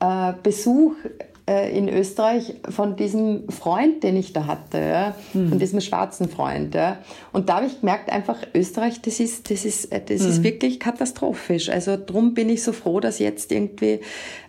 [0.00, 0.94] äh, Besuch
[1.48, 5.48] in Österreich von diesem Freund, den ich da hatte, ja, mhm.
[5.48, 6.74] von diesem schwarzen Freund.
[6.74, 6.98] Ja.
[7.32, 10.28] Und da habe ich gemerkt, einfach Österreich, das ist, das ist, äh, das mhm.
[10.28, 11.68] ist wirklich katastrophisch.
[11.70, 14.00] Also drum bin ich so froh, dass jetzt irgendwie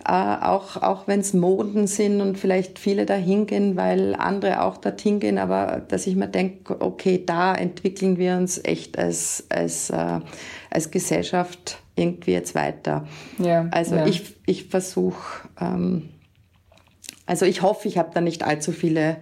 [0.06, 4.78] äh, auch, auch wenn es Moden sind und vielleicht viele da hingehen, weil andere auch
[4.78, 9.90] dorthin gehen, aber dass ich mir denke, okay, da entwickeln wir uns echt als, als,
[9.90, 10.20] äh,
[10.70, 13.08] als Gesellschaft irgendwie jetzt weiter.
[13.38, 14.08] Ja, also ja.
[14.08, 16.10] ich, ich versuche, ähm,
[17.30, 19.18] also ich hoffe, ich habe da nicht allzu viele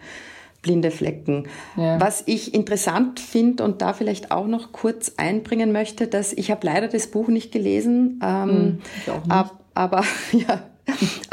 [0.62, 1.48] blinde Flecken.
[1.76, 2.00] Ja.
[2.00, 6.66] Was ich interessant finde und da vielleicht auch noch kurz einbringen möchte, dass ich habe
[6.66, 9.32] leider das Buch nicht gelesen, ähm, hm, nicht.
[9.32, 10.64] Ab, aber ja,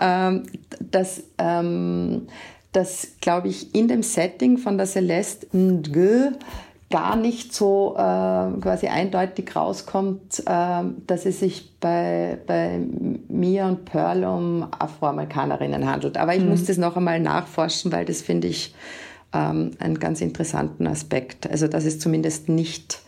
[0.00, 0.42] ähm,
[0.80, 2.26] dass, ähm,
[2.72, 6.32] dass glaube ich in dem Setting von der Celeste Ngö
[6.90, 8.00] gar nicht so äh,
[8.60, 12.78] quasi eindeutig rauskommt, äh, dass es sich bei, bei
[13.28, 16.16] Mia und Pearl um Afroamerikanerinnen handelt.
[16.16, 16.50] Aber ich mhm.
[16.50, 18.74] muss das noch einmal nachforschen, weil das finde ich
[19.32, 21.50] ähm, einen ganz interessanten Aspekt.
[21.50, 23.00] Also dass es zumindest nicht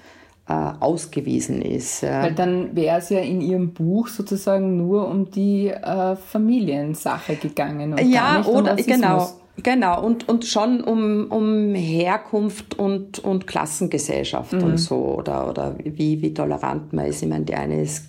[0.52, 2.04] ausgewiesen ist.
[2.04, 7.94] Weil dann wäre es ja in Ihrem Buch sozusagen nur um die äh, Familiensache gegangen.
[7.94, 9.28] Und ja, oder um genau.
[9.62, 14.62] Genau, und, und schon um, um Herkunft und, und Klassengesellschaft mhm.
[14.62, 17.22] und so, oder, oder wie, wie tolerant man ist.
[17.22, 18.08] Ich meine, die eine ist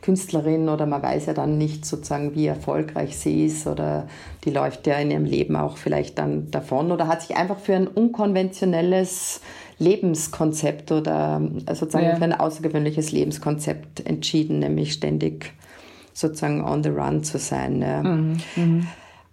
[0.00, 4.06] Künstlerin oder man weiß ja dann nicht sozusagen, wie erfolgreich sie ist oder
[4.44, 7.74] die läuft ja in ihrem Leben auch vielleicht dann davon oder hat sich einfach für
[7.74, 9.40] ein unkonventionelles
[9.78, 12.16] Lebenskonzept oder äh, sozusagen ja.
[12.16, 15.52] für ein außergewöhnliches Lebenskonzept entschieden, nämlich ständig
[16.12, 17.82] sozusagen on the run zu sein.
[17.82, 18.02] Ja.
[18.02, 18.36] Mhm.
[18.56, 18.86] Mhm.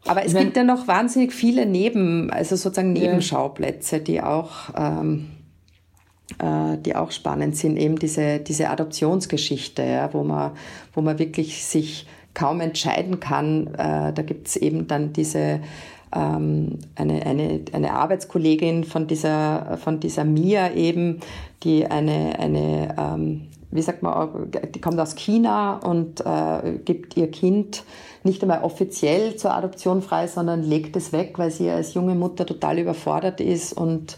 [0.06, 5.30] Aber es ich gibt ja noch wahnsinnig viele Neben, also sozusagen Nebenschauplätze, die auch, ähm,
[6.40, 7.78] äh, die auch spannend sind.
[7.78, 10.52] Eben diese, diese Adoptionsgeschichte, ja, wo man,
[10.94, 13.68] wo man wirklich sich kaum entscheiden kann.
[13.76, 15.62] Äh, da gibt's eben dann diese
[16.13, 21.19] ähm, eine, eine, eine Arbeitskollegin von dieser, von dieser Mia eben,
[21.63, 27.32] die eine, eine ähm, wie sagt man, die kommt aus China und äh, gibt ihr
[27.32, 27.84] Kind
[28.23, 32.45] nicht einmal offiziell zur Adoption frei, sondern legt es weg, weil sie als junge Mutter
[32.45, 33.73] total überfordert ist.
[33.73, 34.17] Und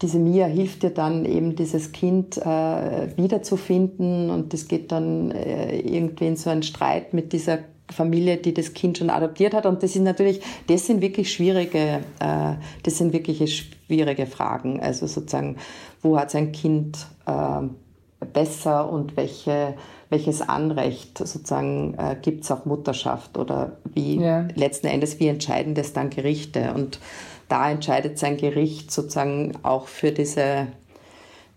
[0.00, 4.30] diese Mia hilft ihr dann eben dieses Kind äh, wiederzufinden.
[4.30, 7.58] Und das geht dann äh, irgendwie in so einen Streit mit dieser
[7.92, 9.66] Familie, die das Kind schon adoptiert hat.
[9.66, 14.80] Und das sind natürlich, das sind wirklich schwierige, äh, das sind wirklich schwierige Fragen.
[14.80, 15.56] Also sozusagen,
[16.02, 19.74] wo hat sein Kind äh, besser und welche,
[20.10, 24.46] welches Anrecht sozusagen äh, gibt es auf Mutterschaft oder wie ja.
[24.54, 26.72] letzten Endes, wie entscheiden das dann Gerichte?
[26.74, 27.00] Und
[27.48, 30.68] da entscheidet sein Gericht sozusagen auch für diese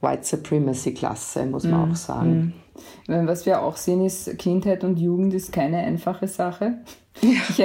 [0.01, 2.31] White Supremacy Klasse, muss man mm, auch sagen.
[2.37, 2.53] Mm.
[3.07, 6.79] Was wir auch sehen, ist, Kindheit und Jugend ist keine einfache Sache.
[7.21, 7.59] Ich,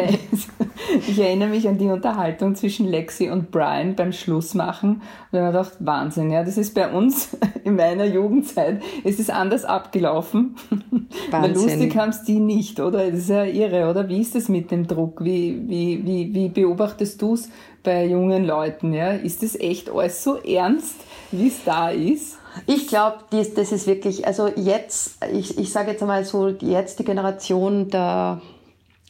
[1.09, 4.91] ich, erinnere mich an die Unterhaltung zwischen Lexi und Brian beim Schlussmachen.
[4.91, 9.31] Und ich habe gedacht, Wahnsinn, ja, das ist bei uns in meiner Jugendzeit, es ist
[9.31, 10.55] anders abgelaufen.
[10.71, 11.33] Wahnsinn.
[11.33, 13.11] Weil lustig haben es die nicht, oder?
[13.11, 14.09] Das ist ja irre, oder?
[14.09, 15.25] Wie ist das mit dem Druck?
[15.25, 17.51] Wie, wie, wie, wie beobachtest du es
[17.83, 18.93] bei jungen Leuten?
[18.93, 19.13] Ja?
[19.13, 20.97] Ist das echt alles so ernst,
[21.33, 22.40] wie es da ist?
[22.67, 27.05] Ich glaube, das ist wirklich, also jetzt, ich, ich sage jetzt einmal so, jetzt die
[27.05, 28.41] Generation der,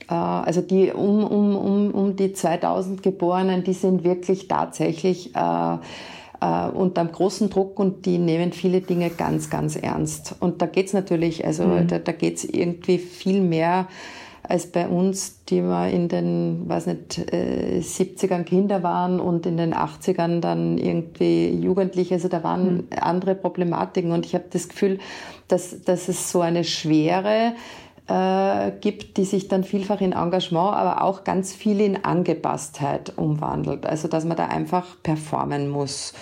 [0.08, 5.74] äh, also die um, um, um, um die 2000 Geborenen, die sind wirklich tatsächlich äh,
[6.40, 10.34] äh, unter einem großen Druck und die nehmen viele Dinge ganz, ganz ernst.
[10.40, 11.88] Und da geht's natürlich, also mhm.
[11.88, 13.88] da, da geht's irgendwie viel mehr
[14.50, 19.56] als bei uns, die wir in den, weiß nicht, 70ern äh, Kinder waren und in
[19.56, 22.14] den 80ern dann irgendwie Jugendliche.
[22.14, 22.88] Also da waren mhm.
[23.00, 24.98] andere Problematiken und ich habe das Gefühl,
[25.46, 27.52] dass, dass es so eine Schwere
[28.08, 33.86] äh, gibt, die sich dann vielfach in Engagement, aber auch ganz viel in Angepasstheit umwandelt.
[33.86, 36.12] Also dass man da einfach performen muss.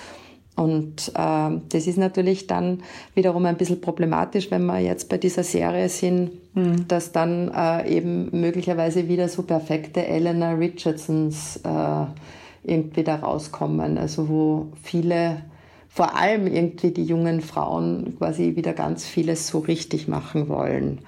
[0.59, 2.83] Und äh, das ist natürlich dann
[3.15, 6.89] wiederum ein bisschen problematisch, wenn wir jetzt bei dieser Serie sind, mhm.
[6.89, 12.07] dass dann äh, eben möglicherweise wieder so perfekte Eleanor Richardsons äh,
[12.65, 13.99] irgendwie da rauskommen.
[13.99, 15.43] Also wo viele,
[15.99, 21.01] vor allem irgendwie die jungen Frauen quasi wieder ganz vieles so richtig machen wollen.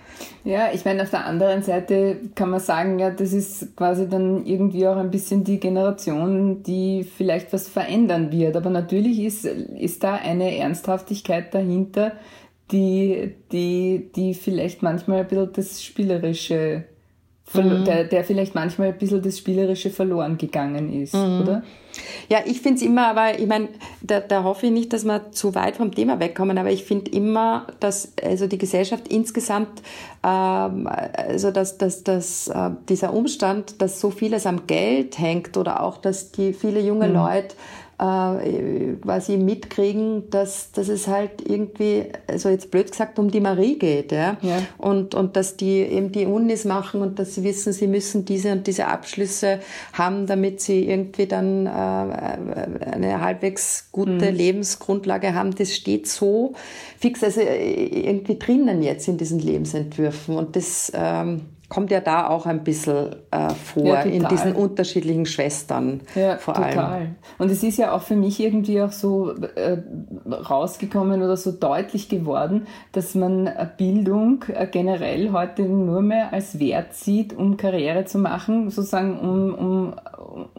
[0.43, 4.45] Ja, ich meine, auf der anderen Seite kann man sagen, ja, das ist quasi dann
[4.47, 8.57] irgendwie auch ein bisschen die Generation, die vielleicht was verändern wird.
[8.57, 12.11] Aber natürlich ist, ist da eine Ernsthaftigkeit dahinter,
[12.73, 16.83] die, die, die vielleicht manchmal ein bisschen das Spielerische
[17.55, 17.85] mhm.
[17.85, 21.43] der, der vielleicht manchmal ein bisschen das Spielerische verloren gegangen ist, mhm.
[21.43, 21.63] oder?
[22.29, 23.69] Ja, ich finde es immer, aber ich meine,
[24.03, 27.11] da, da hoffe ich nicht, dass wir zu weit vom Thema wegkommen, aber ich finde
[27.11, 29.83] immer, dass also die Gesellschaft insgesamt,
[30.25, 35.83] ähm, also dass, dass, dass äh, dieser Umstand, dass so vieles am Geld hängt oder
[35.83, 37.15] auch, dass die viele junge mhm.
[37.15, 37.55] Leute
[38.01, 43.79] äh, quasi mitkriegen, dass, dass es halt irgendwie, also jetzt blöd gesagt, um die Marie
[43.79, 44.13] geht.
[44.13, 44.39] Ja?
[44.41, 44.63] ja?
[44.79, 48.53] Und, und dass die eben die Unis machen und dass sie wissen, sie müssen diese
[48.53, 49.61] und diese Abschlüsse
[49.93, 54.37] haben, damit sie irgendwie dann äh, eine halbwegs gute mhm.
[54.37, 55.55] Lebensgrundlage haben.
[55.55, 56.55] Das steht so
[56.99, 60.37] fix, also äh, irgendwie drinnen jetzt in diesen Lebensentwürfen.
[60.37, 60.91] Und das...
[60.95, 66.37] Ähm, kommt ja da auch ein bisschen äh, vor ja, in diesen unterschiedlichen Schwestern ja,
[66.37, 66.79] vor total.
[66.79, 67.15] allem.
[67.39, 69.79] Und es ist ja auch für mich irgendwie auch so äh,
[70.29, 76.95] rausgekommen oder so deutlich geworden, dass man Bildung äh, generell heute nur mehr als Wert
[76.95, 79.95] sieht, um Karriere zu machen, sozusagen um, um,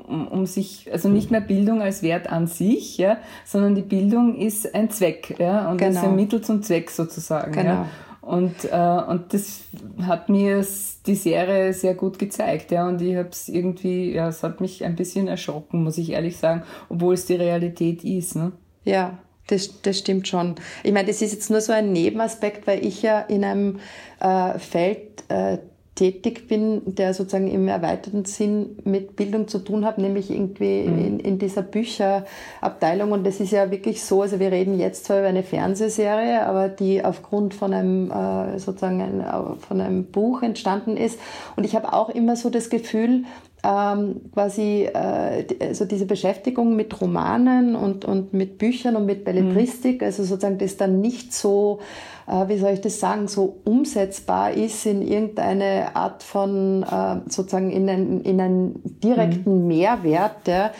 [0.08, 4.36] um, um sich, also nicht mehr Bildung als Wert an sich, ja, sondern die Bildung
[4.38, 5.91] ist ein Zweck, ja, und genau.
[5.91, 7.52] ist ein Mittel zum Zweck sozusagen.
[7.52, 7.69] Genau.
[7.69, 7.86] Ja.
[8.21, 9.62] Und, äh, und das
[10.03, 10.65] hat mir
[11.07, 12.88] die Serie sehr gut gezeigt, ja.
[12.88, 16.38] Und ich habe es irgendwie, ja, es hat mich ein bisschen erschrocken, muss ich ehrlich
[16.38, 18.36] sagen, obwohl es die Realität ist.
[18.36, 18.51] Ne?
[18.84, 20.55] Ja, das, das stimmt schon.
[20.84, 23.79] Ich meine, das ist jetzt nur so ein Nebenaspekt, weil ich ja in einem
[24.19, 25.57] äh, Feld äh,
[26.02, 30.98] tätig bin, der sozusagen im erweiterten Sinn mit Bildung zu tun hat, nämlich irgendwie mhm.
[30.98, 33.12] in, in dieser Bücherabteilung.
[33.12, 36.70] Und das ist ja wirklich so, also wir reden jetzt zwar über eine Fernsehserie, aber
[36.70, 39.24] die aufgrund von einem äh, sozusagen ein,
[39.60, 41.20] von einem Buch entstanden ist.
[41.56, 43.26] Und ich habe auch immer so das Gefühl,
[43.63, 50.02] ähm, quasi äh, also diese Beschäftigung mit Romanen und, und mit Büchern und mit Belletristik,
[50.02, 50.08] mhm.
[50.08, 51.80] also sozusagen das dann nicht so,
[52.28, 57.69] äh, wie soll ich das sagen, so umsetzbar ist in irgendeine Art von äh, sozusagen
[57.69, 59.67] in, ein, in einen direkten mhm.
[59.67, 60.71] Mehrwert, ja,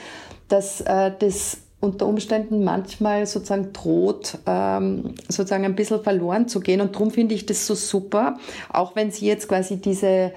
[0.48, 6.80] dass äh, das unter Umständen manchmal sozusagen droht, ähm, sozusagen ein bisschen verloren zu gehen.
[6.80, 8.38] Und darum finde ich das so super,
[8.72, 10.32] auch wenn sie jetzt quasi diese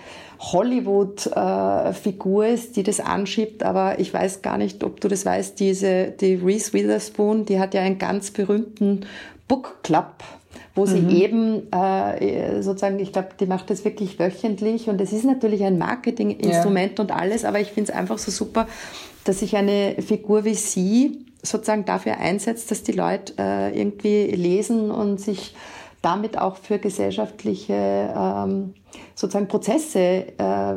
[0.52, 3.62] Hollywood-Figur äh, ist, die das anschiebt.
[3.62, 7.74] Aber ich weiß gar nicht, ob du das weißt, diese, die Reese Witherspoon, die hat
[7.74, 9.06] ja einen ganz berühmten
[9.48, 10.24] Book Club
[10.76, 11.10] wo sie mhm.
[11.10, 15.78] eben äh, sozusagen, ich glaube, die macht das wirklich wöchentlich und es ist natürlich ein
[15.78, 17.04] Marketinginstrument ja.
[17.04, 18.66] und alles, aber ich finde es einfach so super,
[19.24, 24.90] dass sich eine Figur wie sie sozusagen dafür einsetzt, dass die Leute äh, irgendwie lesen
[24.90, 25.54] und sich
[26.04, 28.74] damit auch für gesellschaftliche ähm,
[29.14, 29.98] sozusagen Prozesse
[30.38, 30.74] äh,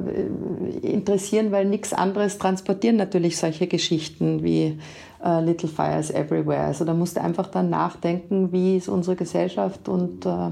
[0.82, 4.80] interessieren, weil nichts anderes transportieren natürlich solche Geschichten wie
[5.24, 6.62] äh, Little Fires Everywhere.
[6.62, 10.48] Also da musst du einfach dann nachdenken, wie ist unsere Gesellschaft und äh,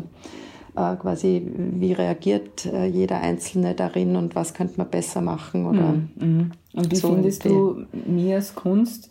[0.76, 5.94] äh quasi wie reagiert äh, jeder Einzelne darin und was könnte man besser machen oder
[5.94, 6.10] mhm.
[6.16, 6.52] mhm.
[6.74, 9.10] und wie so findest du Mias Kunst?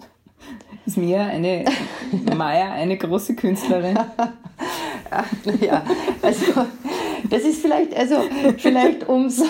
[0.85, 1.65] Ist Mia eine
[2.37, 3.99] Maya eine große Künstlerin?
[5.61, 5.83] ja,
[6.23, 6.67] also
[7.31, 8.17] das ist vielleicht, also
[8.59, 9.45] vielleicht umso.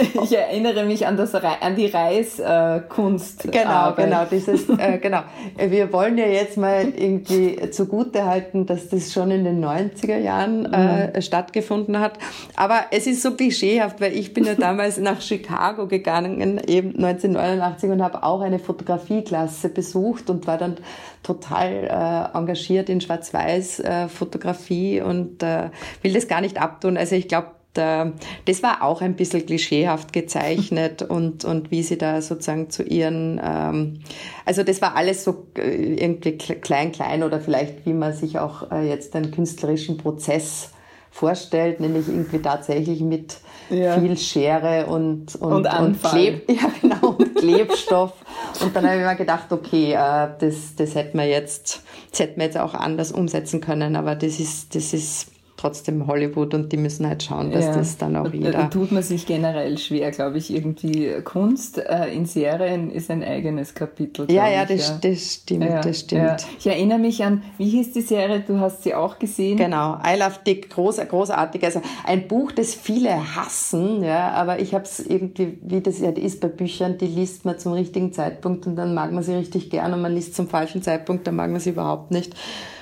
[0.00, 3.50] Ich, ich erinnere mich an, das, an die Reiskunst.
[3.50, 5.22] genau, genau, dieses, äh, genau.
[5.56, 10.72] Wir wollen ja jetzt mal irgendwie zugute halten, dass das schon in den 90er Jahren
[10.72, 11.22] äh, mhm.
[11.22, 12.18] stattgefunden hat.
[12.56, 17.90] Aber es ist so klischeehaft, weil ich bin ja damals nach Chicago gegangen, eben 1989
[17.90, 20.76] und habe auch eine Fotografieklasse besucht und war dann
[21.22, 25.70] total äh, engagiert in Schwarz-Weiß-Fotografie äh, und äh,
[26.02, 26.96] will das gar nicht abtun.
[26.96, 32.20] Also ich glaube, das war auch ein bisschen klischeehaft gezeichnet und, und wie sie da
[32.20, 34.00] sozusagen zu ihren, ähm,
[34.44, 38.70] also das war alles so äh, irgendwie klein, klein oder vielleicht wie man sich auch
[38.72, 40.70] äh, jetzt einen künstlerischen Prozess
[41.10, 43.38] vorstellt, nämlich irgendwie tatsächlich mit
[43.70, 43.98] ja.
[43.98, 48.12] viel Schere und, und, und, und, Kleb, ja, genau, und Klebstoff.
[48.60, 52.38] und dann habe ich mir gedacht, okay, äh, das, das hätten wir jetzt, das hätten
[52.38, 56.76] wir jetzt auch anders umsetzen können, aber das ist, das ist trotzdem Hollywood und die
[56.76, 57.74] müssen halt schauen, dass ja.
[57.74, 58.52] das dann auch jeder.
[58.52, 61.20] Da tut man sich generell schwer, glaube ich, irgendwie.
[61.24, 64.30] Kunst äh, in Serien ist ein eigenes Kapitel.
[64.30, 66.46] Ja, ja, das, ja, das, stimmt, ja, das stimmt.
[66.58, 68.40] Ich erinnere mich an, wie hieß die Serie?
[68.46, 69.58] Du hast sie auch gesehen.
[69.58, 71.64] Genau, I Love Dick, groß, großartig.
[71.64, 76.10] Also ein Buch, das viele hassen, ja, aber ich habe es irgendwie, wie das ja
[76.10, 79.70] ist bei Büchern, die liest man zum richtigen Zeitpunkt und dann mag man sie richtig
[79.70, 82.34] gern und man liest zum falschen Zeitpunkt, dann mag man sie überhaupt nicht.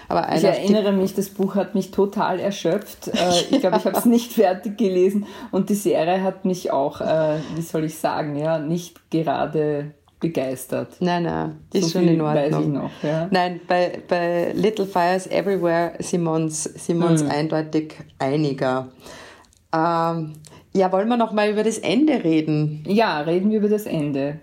[0.08, 3.08] Aber ich erinnere mich, das Buch hat mich total erschöpft.
[3.08, 3.12] Äh,
[3.50, 7.38] ich glaube, ich habe es nicht fertig gelesen und die Serie hat mich auch, äh,
[7.54, 10.96] wie soll ich sagen, ja, nicht gerade begeistert.
[11.00, 12.52] Nein, nein, die so ist schon in Ordnung.
[12.52, 13.28] Weiß ich noch, ja.
[13.30, 17.30] Nein, bei, bei Little Fires Everywhere Simons, Simons mhm.
[17.30, 18.88] eindeutig einiger.
[19.74, 20.34] Ähm,
[20.72, 22.84] ja, wollen wir noch mal über das Ende reden?
[22.86, 24.40] Ja, reden wir über das Ende.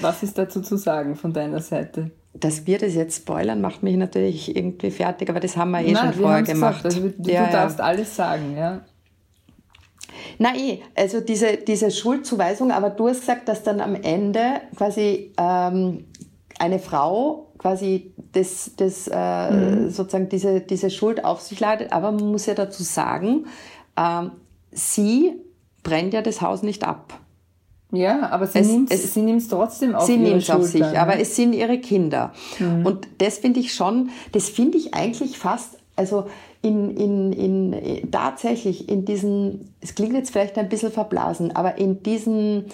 [0.00, 2.10] Was ist dazu zu sagen von deiner Seite?
[2.34, 5.92] Dass wir das jetzt spoilern, macht mich natürlich irgendwie fertig, aber das haben wir eh
[5.92, 6.84] Nein, schon vorher gemacht.
[6.84, 7.84] Also, du, ja, darfst ja.
[7.84, 8.80] alles sagen, ja.
[10.38, 15.32] Na eh, also diese, diese Schuldzuweisung, aber du hast gesagt, dass dann am Ende quasi
[15.38, 16.06] ähm,
[16.58, 19.90] eine Frau quasi das, das äh, mhm.
[19.90, 23.46] sozusagen diese, diese Schuld auf sich ladet, aber man muss ja dazu sagen,
[23.96, 24.32] ähm,
[24.72, 25.34] sie
[25.82, 27.20] brennt ja das Haus nicht ab.
[27.92, 31.18] Ja, aber sie nimmt es, sie nimmt's trotzdem auf Sie nimmt es auf sich, aber
[31.20, 32.32] es sind ihre Kinder.
[32.58, 32.86] Mhm.
[32.86, 36.26] Und das finde ich schon, das finde ich eigentlich fast, also
[36.62, 42.02] in, in, in, tatsächlich in diesen, es klingt jetzt vielleicht ein bisschen verblasen, aber in
[42.02, 42.64] diesen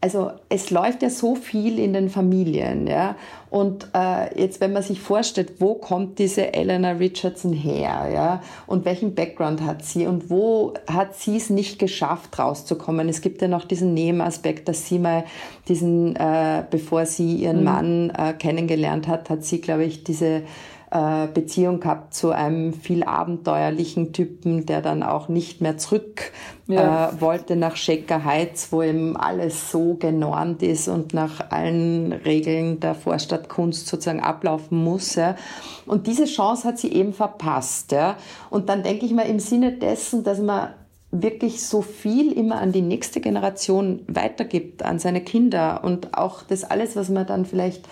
[0.00, 3.16] also es läuft ja so viel in den Familien, ja.
[3.50, 8.84] Und äh, jetzt, wenn man sich vorstellt, wo kommt diese Eleanor Richardson her, ja, und
[8.84, 13.08] welchen Background hat sie und wo hat sie es nicht geschafft, rauszukommen?
[13.08, 15.24] Es gibt ja noch diesen Nebenaspekt, dass sie mal
[15.68, 17.64] diesen, äh, bevor sie ihren mhm.
[17.64, 20.42] Mann äh, kennengelernt hat, hat sie, glaube ich, diese
[20.90, 26.32] Beziehung gehabt zu einem viel abenteuerlichen Typen, der dann auch nicht mehr zurück
[26.66, 27.10] ja.
[27.10, 32.80] äh, wollte nach Schecker Heiz, wo eben alles so genormt ist und nach allen Regeln
[32.80, 35.14] der Vorstadtkunst sozusagen ablaufen muss.
[35.14, 35.36] Ja.
[35.84, 37.92] Und diese Chance hat sie eben verpasst.
[37.92, 38.16] Ja.
[38.48, 40.70] Und dann denke ich mal im Sinne dessen, dass man
[41.10, 46.64] wirklich so viel immer an die nächste Generation weitergibt, an seine Kinder und auch das
[46.64, 47.86] alles, was man dann vielleicht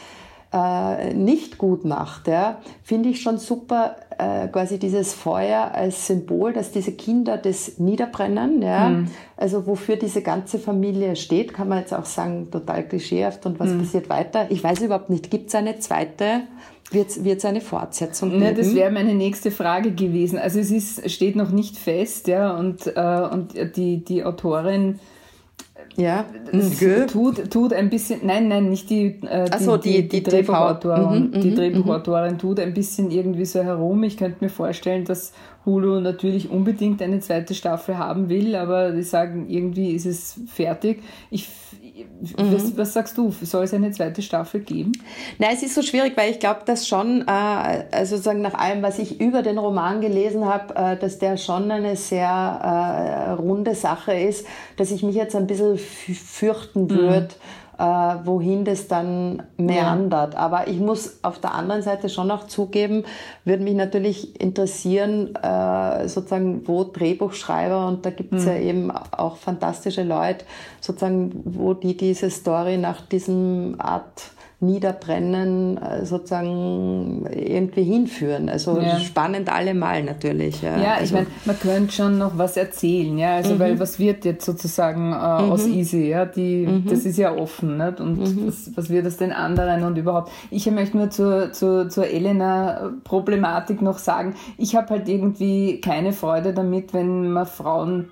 [0.53, 6.53] äh, nicht gut macht, ja, finde ich schon super, äh, quasi dieses Feuer als Symbol,
[6.53, 8.91] dass diese Kinder das niederbrennen, ja.
[8.91, 9.09] Mhm.
[9.37, 13.71] Also wofür diese ganze Familie steht, kann man jetzt auch sagen, total klischeehaft und was
[13.71, 13.81] mhm.
[13.81, 14.47] passiert weiter.
[14.51, 16.43] Ich weiß überhaupt nicht, gibt es eine zweite
[16.93, 18.43] wird es eine Fortsetzung geben?
[18.43, 20.39] Ne, das wäre meine nächste Frage gewesen.
[20.39, 25.01] Also es ist, steht noch nicht fest, ja, und, äh, und die, die Autorin
[25.97, 26.27] ja,
[27.07, 31.31] tut, tut ein bisschen, nein, nein, nicht die, äh, die, so, die, die, die, Drehbuchautorin,
[31.31, 32.39] mhm, die mhm, Drehbuchautorin mhm.
[32.39, 34.03] tut ein bisschen irgendwie so herum.
[34.05, 35.33] Ich könnte mir vorstellen, dass
[35.65, 41.03] Hulu natürlich unbedingt eine zweite Staffel haben will, aber die sagen, irgendwie ist es fertig.
[41.31, 41.49] Ich
[41.86, 41.86] Mhm.
[42.37, 43.31] Was, was, sagst du?
[43.31, 44.93] Soll es eine zweite Staffel geben?
[45.39, 48.83] Nein, es ist so schwierig, weil ich glaube, dass schon, äh, also sozusagen nach allem,
[48.83, 53.75] was ich über den Roman gelesen habe, äh, dass der schon eine sehr äh, runde
[53.75, 57.29] Sache ist, dass ich mich jetzt ein bisschen fürchten würde.
[57.29, 57.83] Mhm äh,
[58.25, 60.35] wohin das dann meandert.
[60.35, 60.41] Ja.
[60.41, 63.05] Aber ich muss auf der anderen Seite schon auch zugeben,
[63.45, 68.49] würde mich natürlich interessieren, äh, sozusagen, wo Drehbuchschreiber, und da gibt es mhm.
[68.49, 70.45] ja eben auch fantastische Leute,
[70.81, 78.49] sozusagen, wo die diese Story nach diesem Art Niederbrennen äh, sozusagen irgendwie hinführen.
[78.49, 78.99] Also ja.
[79.01, 80.63] spannend allemal natürlich.
[80.63, 83.59] Ja, ja also, ich meine, man könnte schon noch was erzählen, ja, also mhm.
[83.59, 85.53] weil was wird jetzt sozusagen äh, mhm.
[85.53, 86.87] aus Easy, ja, die, mhm.
[86.89, 88.01] das ist ja offen, nicht?
[88.01, 88.47] und mhm.
[88.47, 90.33] was, was wird aus den anderen und überhaupt.
[90.51, 96.55] Ich möchte nur zur, zur, zur Elena-Problematik noch sagen, ich habe halt irgendwie keine Freude
[96.55, 98.09] damit, wenn man Frauen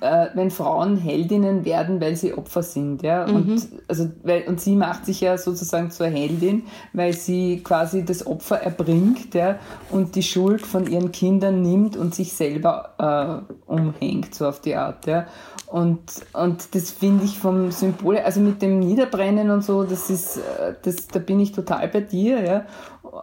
[0.00, 3.26] äh, wenn Frauen Heldinnen werden, weil sie Opfer sind, ja.
[3.26, 3.34] Mhm.
[3.34, 8.26] Und, also, weil, und sie macht sich ja sozusagen zur Heldin, weil sie quasi das
[8.26, 9.58] Opfer erbringt, ja,
[9.90, 14.76] und die Schuld von ihren Kindern nimmt und sich selber äh, umhängt, so auf die
[14.76, 15.26] Art, ja.
[15.66, 16.00] Und,
[16.32, 20.74] und das finde ich vom Symbol, also mit dem Niederbrennen und so, das ist, äh,
[20.82, 22.56] das, da bin ich total bei dir, ja.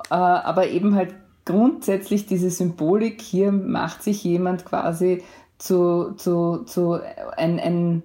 [0.09, 1.13] Äh, aber eben halt
[1.45, 5.24] grundsätzlich diese Symbolik, hier macht sich jemand quasi
[5.58, 6.99] zu, zu, zu
[7.38, 8.04] ein, ein,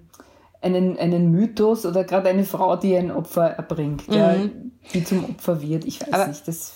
[0.61, 4.13] einen, einen Mythos oder gerade eine Frau, die ein Opfer erbringt, mhm.
[4.13, 4.35] ja,
[4.93, 5.85] die zum Opfer wird.
[5.85, 6.73] Ich weiß Aber nicht, das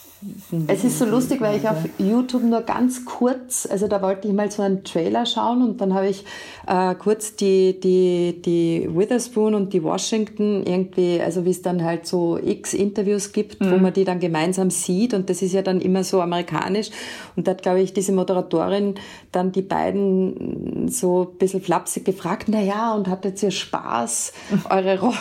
[0.67, 4.34] es ist so lustig, weil ich auf YouTube nur ganz kurz, also da wollte ich
[4.34, 6.24] mal so einen Trailer schauen und dann habe ich
[6.67, 12.05] äh, kurz die, die, die Witherspoon und die Washington irgendwie, also wie es dann halt
[12.05, 13.71] so x Interviews gibt, mhm.
[13.71, 16.89] wo man die dann gemeinsam sieht und das ist ja dann immer so amerikanisch
[17.36, 18.95] und da hat, glaube ich, diese Moderatorin
[19.32, 24.34] dann die beiden so ein bisschen flapsig gefragt, na ja, und hattet ihr Spaß
[24.69, 25.13] eure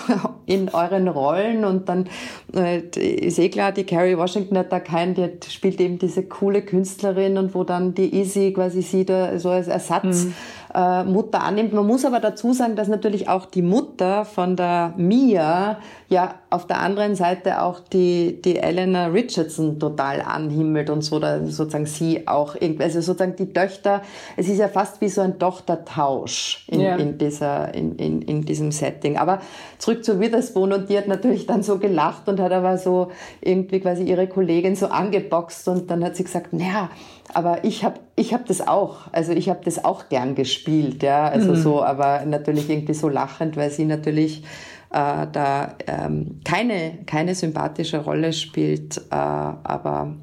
[0.47, 2.09] in euren Rollen und dann
[2.55, 6.63] äh, ist eh klar, die Carrie Washington hat da kein, die spielt eben diese coole
[6.63, 10.35] Künstlerin und wo dann die Izzy quasi sie da so als Ersatz mhm
[10.75, 11.73] äh, Mutter annimmt.
[11.73, 16.67] Man muss aber dazu sagen, dass natürlich auch die Mutter von der Mia ja auf
[16.67, 22.29] der anderen Seite auch die, die Elena Richardson total anhimmelt und so, da sozusagen sie
[22.29, 24.03] auch irgendwie, also sozusagen die Töchter,
[24.37, 26.97] es ist ja fast wie so ein Tochtertausch in, ja.
[26.97, 29.17] in, dieser, in, in, in diesem Setting.
[29.17, 29.41] Aber
[29.79, 33.11] zurück zu Witherspoon und die hat natürlich dann so gelacht und hat aber so
[33.41, 36.91] irgendwie quasi ihre Kollegin so angeboxt und dann hat sie gesagt, naja,
[37.35, 41.29] aber ich habe ich hab das auch, also ich habe das auch gern gespielt, ja,
[41.29, 41.57] also mhm.
[41.57, 44.45] so, aber natürlich irgendwie so lachend, weil sie natürlich
[44.91, 50.15] äh, da ähm, keine, keine sympathische Rolle spielt, äh, aber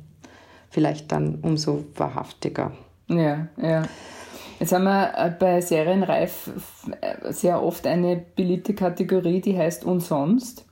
[0.70, 2.72] vielleicht dann umso wahrhaftiger.
[3.08, 3.84] Ja, ja.
[4.60, 6.52] Jetzt haben wir äh, bei Serienreif
[7.02, 10.66] äh, sehr oft eine beliebte Kategorie, die heißt Unsonst.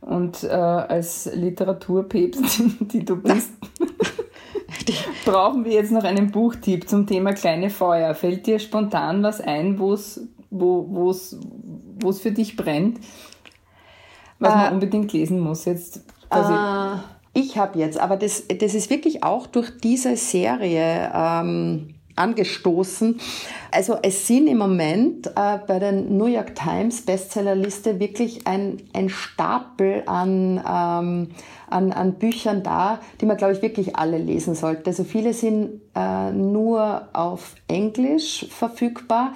[0.00, 2.62] Und äh, als Literaturpäpst,
[2.92, 3.52] die du bist,
[5.26, 8.14] brauchen wir jetzt noch einen Buchtipp zum Thema kleine Feuer.
[8.14, 10.20] Fällt dir spontan was ein, wo's,
[10.50, 11.38] wo wo's,
[12.00, 13.00] wo's für dich brennt,
[14.38, 15.98] was äh, man unbedingt lesen muss jetzt?
[16.30, 16.96] Äh,
[17.34, 23.20] ich habe jetzt, aber das, das ist wirklich auch durch diese Serie ähm, angestoßen.
[23.70, 29.08] Also es sind im Moment äh, bei der New York Times Bestsellerliste wirklich ein, ein
[29.08, 31.28] Stapel an, ähm,
[31.68, 34.86] an, an Büchern da, die man, glaube ich, wirklich alle lesen sollte.
[34.86, 39.34] Also viele sind äh, nur auf Englisch verfügbar,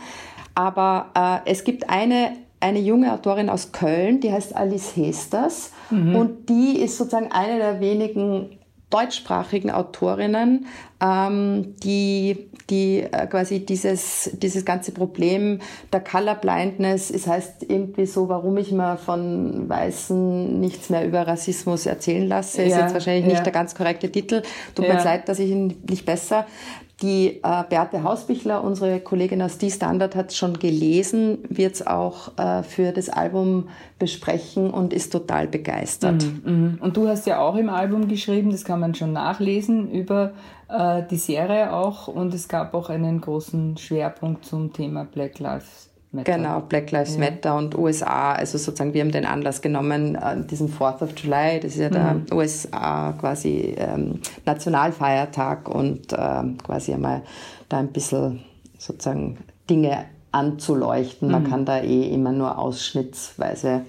[0.54, 6.14] aber äh, es gibt eine eine junge Autorin aus Köln, die heißt Alice Hesters mhm.
[6.14, 8.59] und die ist sozusagen eine der wenigen
[8.90, 10.66] deutschsprachigen Autorinnen,
[11.00, 15.60] ähm, die, die äh, quasi dieses, dieses ganze Problem
[15.92, 21.86] der Colorblindness, es heißt irgendwie so, warum ich mir von Weißen nichts mehr über Rassismus
[21.86, 23.44] erzählen lasse, ist jetzt wahrscheinlich nicht ja.
[23.44, 24.42] der ganz korrekte Titel.
[24.74, 24.94] Tut ja.
[24.94, 26.46] mir leid, dass ich ihn nicht besser.
[27.02, 31.86] Die äh, Beate Hausbichler, unsere Kollegin aus Die Standard, hat es schon gelesen, wird es
[31.86, 36.24] auch äh, für das Album besprechen und ist total begeistert.
[36.44, 36.84] Mhm, mh.
[36.84, 40.32] Und du hast ja auch im Album geschrieben, das kann kann man schon nachlesen über
[40.70, 45.89] äh, die Serie auch und es gab auch einen großen Schwerpunkt zum Thema Black Lives
[46.12, 46.32] Matter.
[46.32, 47.20] Genau, Black Lives ja.
[47.20, 48.32] Matter und USA.
[48.32, 51.88] Also sozusagen, wir haben den Anlass genommen, äh, diesen 4th of July, das ist ja
[51.88, 52.26] der mhm.
[52.32, 57.22] USA quasi ähm, Nationalfeiertag und ähm, quasi einmal
[57.68, 58.40] da ein bisschen
[58.76, 59.38] sozusagen
[59.68, 61.28] Dinge anzuleuchten.
[61.28, 61.32] Mhm.
[61.32, 63.82] Man kann da eh immer nur ausschnittsweise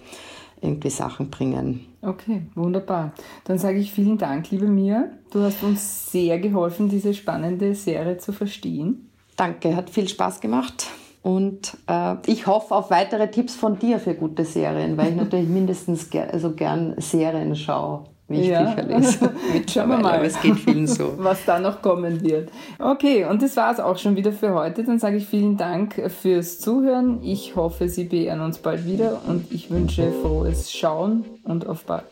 [0.61, 1.87] irgendwie Sachen bringen.
[2.03, 3.13] Okay, wunderbar.
[3.45, 5.05] Dann sage ich vielen Dank, liebe Mia.
[5.31, 9.09] Du hast uns sehr geholfen, diese spannende Serie zu verstehen.
[9.35, 10.87] Danke, hat viel Spaß gemacht.
[11.23, 15.47] Und äh, ich hoffe auf weitere Tipps von dir für gute Serien, weil ich natürlich
[15.47, 18.71] mindestens ger also gern Serien schaue, wie ich ja.
[18.71, 19.31] Bücher lese.
[19.71, 21.13] Schauen wir mal, aber es geht vielen so.
[21.17, 22.49] was da noch kommen wird.
[22.79, 24.83] Okay, und das war es auch schon wieder für heute.
[24.83, 27.19] Dann sage ich vielen Dank fürs Zuhören.
[27.21, 32.05] Ich hoffe, Sie beehren uns bald wieder und ich wünsche frohes Schauen und auf bald.